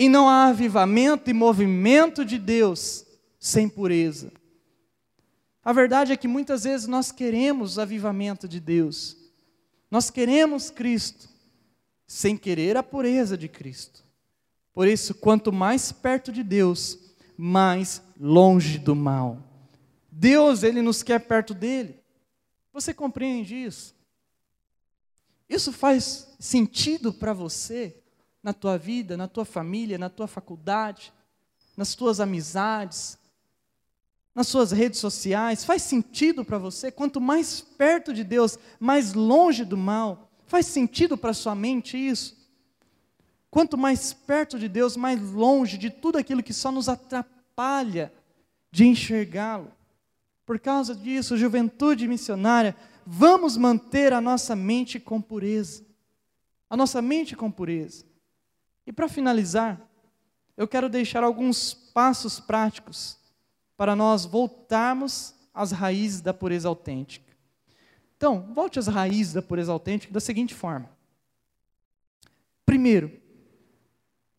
E 0.00 0.08
não 0.08 0.30
há 0.30 0.46
avivamento 0.46 1.28
e 1.28 1.34
movimento 1.34 2.24
de 2.24 2.38
Deus 2.38 3.04
sem 3.38 3.68
pureza. 3.68 4.32
A 5.62 5.74
verdade 5.74 6.10
é 6.10 6.16
que 6.16 6.26
muitas 6.26 6.64
vezes 6.64 6.86
nós 6.86 7.12
queremos 7.12 7.78
avivamento 7.78 8.48
de 8.48 8.60
Deus, 8.60 9.14
nós 9.90 10.08
queremos 10.08 10.70
Cristo, 10.70 11.28
sem 12.06 12.34
querer 12.34 12.78
a 12.78 12.82
pureza 12.82 13.36
de 13.36 13.46
Cristo. 13.46 14.02
Por 14.72 14.88
isso, 14.88 15.14
quanto 15.16 15.52
mais 15.52 15.92
perto 15.92 16.32
de 16.32 16.42
Deus, 16.42 16.98
mais 17.36 18.00
longe 18.18 18.78
do 18.78 18.96
mal. 18.96 19.36
Deus, 20.10 20.62
Ele 20.62 20.80
nos 20.80 21.02
quer 21.02 21.18
perto 21.18 21.52
dele. 21.52 22.00
Você 22.72 22.94
compreende 22.94 23.54
isso? 23.54 23.94
Isso 25.46 25.70
faz 25.74 26.26
sentido 26.38 27.12
para 27.12 27.34
você? 27.34 28.00
Na 28.42 28.52
tua 28.52 28.78
vida, 28.78 29.16
na 29.16 29.28
tua 29.28 29.44
família, 29.44 29.98
na 29.98 30.08
tua 30.08 30.26
faculdade, 30.26 31.12
nas 31.76 31.94
tuas 31.94 32.20
amizades, 32.20 33.18
nas 34.34 34.48
suas 34.48 34.72
redes 34.72 34.98
sociais? 34.98 35.64
Faz 35.64 35.82
sentido 35.82 36.44
para 36.44 36.58
você? 36.58 36.90
Quanto 36.90 37.20
mais 37.20 37.60
perto 37.60 38.12
de 38.12 38.24
Deus, 38.24 38.58
mais 38.78 39.12
longe 39.12 39.64
do 39.64 39.76
mal. 39.76 40.30
Faz 40.46 40.66
sentido 40.66 41.16
para 41.16 41.34
sua 41.34 41.54
mente 41.54 41.96
isso? 41.96 42.40
Quanto 43.50 43.76
mais 43.76 44.12
perto 44.12 44.58
de 44.58 44.68
Deus, 44.68 44.96
mais 44.96 45.20
longe 45.20 45.76
de 45.76 45.90
tudo 45.90 46.18
aquilo 46.18 46.42
que 46.42 46.52
só 46.52 46.70
nos 46.70 46.88
atrapalha 46.88 48.12
de 48.70 48.86
enxergá-lo. 48.86 49.72
Por 50.46 50.58
causa 50.58 50.94
disso, 50.94 51.36
juventude 51.36 52.08
missionária, 52.08 52.76
vamos 53.04 53.56
manter 53.56 54.12
a 54.12 54.20
nossa 54.20 54.54
mente 54.54 54.98
com 54.98 55.20
pureza. 55.20 55.84
A 56.68 56.76
nossa 56.76 57.02
mente 57.02 57.34
com 57.34 57.50
pureza. 57.50 58.04
E 58.86 58.92
para 58.92 59.08
finalizar, 59.08 59.80
eu 60.56 60.68
quero 60.68 60.88
deixar 60.88 61.22
alguns 61.22 61.72
passos 61.72 62.40
práticos 62.40 63.18
para 63.76 63.96
nós 63.96 64.24
voltarmos 64.24 65.34
às 65.54 65.72
raízes 65.72 66.20
da 66.20 66.34
pureza 66.34 66.68
autêntica. 66.68 67.30
Então, 68.16 68.52
volte 68.52 68.78
às 68.78 68.86
raízes 68.86 69.32
da 69.32 69.40
pureza 69.40 69.72
autêntica 69.72 70.12
da 70.12 70.20
seguinte 70.20 70.54
forma: 70.54 70.90
primeiro, 72.66 73.18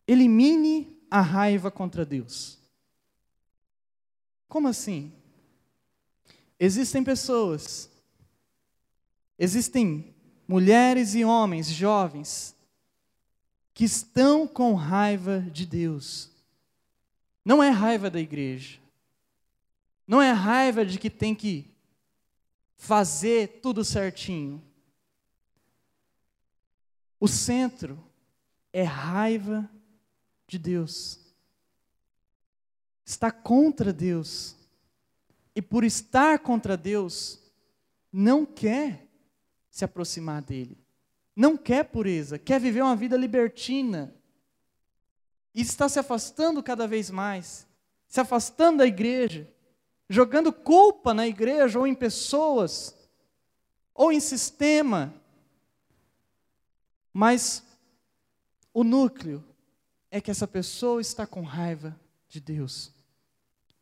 elimine 0.06 0.96
a 1.10 1.20
raiva 1.20 1.70
contra 1.70 2.06
Deus. 2.06 2.58
Como 4.48 4.68
assim? 4.68 5.12
Existem 6.60 7.02
pessoas, 7.02 7.90
existem 9.36 10.14
mulheres 10.46 11.14
e 11.14 11.24
homens 11.24 11.66
jovens 11.66 12.54
que 13.74 13.84
estão 13.84 14.46
com 14.46 14.74
raiva 14.74 15.40
de 15.40 15.64
Deus. 15.64 16.30
Não 17.44 17.62
é 17.62 17.70
raiva 17.70 18.10
da 18.10 18.20
igreja. 18.20 18.78
Não 20.06 20.20
é 20.20 20.30
raiva 20.30 20.84
de 20.84 20.98
que 20.98 21.08
tem 21.08 21.34
que 21.34 21.70
fazer 22.76 23.60
tudo 23.62 23.84
certinho. 23.84 24.62
O 27.18 27.26
centro 27.28 27.98
é 28.72 28.82
raiva 28.82 29.68
de 30.46 30.58
Deus. 30.58 31.18
Está 33.04 33.30
contra 33.30 33.92
Deus. 33.92 34.56
E 35.54 35.62
por 35.62 35.84
estar 35.84 36.38
contra 36.40 36.76
Deus, 36.76 37.38
não 38.12 38.44
quer 38.44 39.06
se 39.70 39.84
aproximar 39.84 40.42
dele 40.42 40.81
não 41.34 41.56
quer 41.56 41.84
pureza, 41.84 42.38
quer 42.38 42.60
viver 42.60 42.82
uma 42.82 42.96
vida 42.96 43.16
libertina. 43.16 44.14
E 45.54 45.60
está 45.60 45.88
se 45.88 45.98
afastando 45.98 46.62
cada 46.62 46.86
vez 46.86 47.10
mais, 47.10 47.66
se 48.06 48.20
afastando 48.20 48.78
da 48.78 48.86
igreja, 48.86 49.50
jogando 50.08 50.52
culpa 50.52 51.12
na 51.12 51.26
igreja 51.26 51.78
ou 51.78 51.86
em 51.86 51.94
pessoas, 51.94 52.96
ou 53.94 54.12
em 54.12 54.20
sistema. 54.20 55.12
Mas 57.12 57.62
o 58.72 58.84
núcleo 58.84 59.44
é 60.10 60.20
que 60.20 60.30
essa 60.30 60.46
pessoa 60.46 61.00
está 61.00 61.26
com 61.26 61.42
raiva 61.42 61.98
de 62.28 62.40
Deus. 62.40 62.92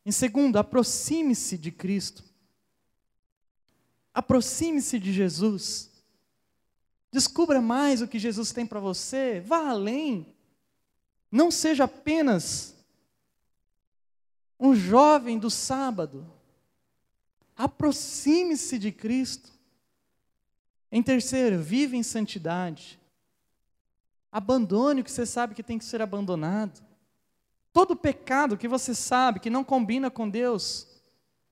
Em 0.05 0.11
segundo, 0.11 0.57
aproxime-se 0.57 1.57
de 1.57 1.71
Cristo. 1.71 2.23
Aproxime-se 4.13 4.99
de 4.99 5.13
Jesus. 5.13 5.90
Descubra 7.11 7.59
mais 7.59 8.01
o 8.01 8.07
que 8.07 8.17
Jesus 8.17 8.53
tem 8.53 8.65
para 8.65 8.79
você, 8.79 9.41
vá 9.41 9.69
além. 9.69 10.33
Não 11.29 11.51
seja 11.51 11.83
apenas 11.83 12.73
um 14.57 14.73
jovem 14.73 15.37
do 15.37 15.49
sábado. 15.49 16.25
Aproxime-se 17.57 18.79
de 18.79 18.91
Cristo. 18.91 19.51
Em 20.91 21.03
terceiro, 21.03 21.61
vive 21.61 21.97
em 21.97 22.03
santidade. 22.03 22.99
Abandone 24.31 25.01
o 25.01 25.03
que 25.03 25.11
você 25.11 25.25
sabe 25.25 25.53
que 25.53 25.63
tem 25.63 25.77
que 25.77 25.85
ser 25.85 26.01
abandonado. 26.01 26.81
Todo 27.73 27.95
pecado 27.95 28.57
que 28.57 28.67
você 28.67 28.95
sabe 28.95 29.39
que 29.39 29.49
não 29.49 29.63
combina 29.63 30.09
com 30.09 30.29
Deus, 30.29 30.87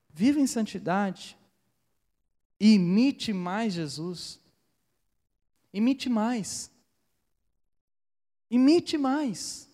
viva 0.08 0.40
em 0.40 0.46
santidade. 0.46 1.36
E 2.58 2.74
imite 2.74 3.32
mais 3.32 3.74
Jesus. 3.74 4.39
Imite 5.72 6.08
mais. 6.08 6.70
Imite 8.50 8.98
mais. 8.98 9.68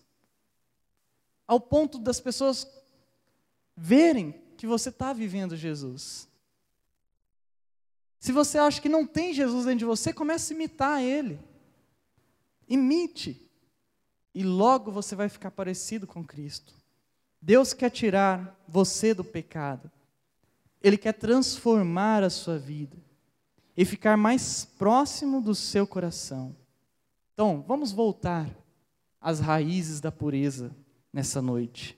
Ao 1.47 1.59
ponto 1.59 1.97
das 1.97 2.19
pessoas 2.19 2.67
verem 3.75 4.31
que 4.57 4.67
você 4.67 4.89
está 4.89 5.13
vivendo 5.13 5.55
Jesus. 5.55 6.27
Se 8.19 8.31
você 8.31 8.57
acha 8.57 8.81
que 8.81 8.89
não 8.89 9.05
tem 9.05 9.33
Jesus 9.33 9.65
dentro 9.65 9.79
de 9.79 9.85
você, 9.85 10.11
comece 10.11 10.53
a 10.53 10.55
imitar 10.55 11.01
Ele. 11.01 11.39
Imite. 12.67 13.49
E 14.33 14.43
logo 14.43 14.91
você 14.91 15.15
vai 15.15 15.29
ficar 15.29 15.51
parecido 15.51 16.05
com 16.05 16.23
Cristo. 16.23 16.75
Deus 17.41 17.73
quer 17.73 17.89
tirar 17.89 18.55
você 18.67 19.13
do 19.13 19.23
pecado. 19.23 19.89
Ele 20.81 20.97
quer 20.97 21.13
transformar 21.13 22.23
a 22.23 22.29
sua 22.29 22.57
vida 22.57 23.06
e 23.77 23.85
ficar 23.85 24.17
mais 24.17 24.65
próximo 24.65 25.39
do 25.39 25.53
seu 25.53 25.85
coração. 25.85 26.55
Então, 27.33 27.63
vamos 27.65 27.91
voltar 27.91 28.49
às 29.21 29.39
raízes 29.39 30.01
da 30.01 30.11
pureza 30.11 30.75
nessa 31.13 31.41
noite. 31.41 31.96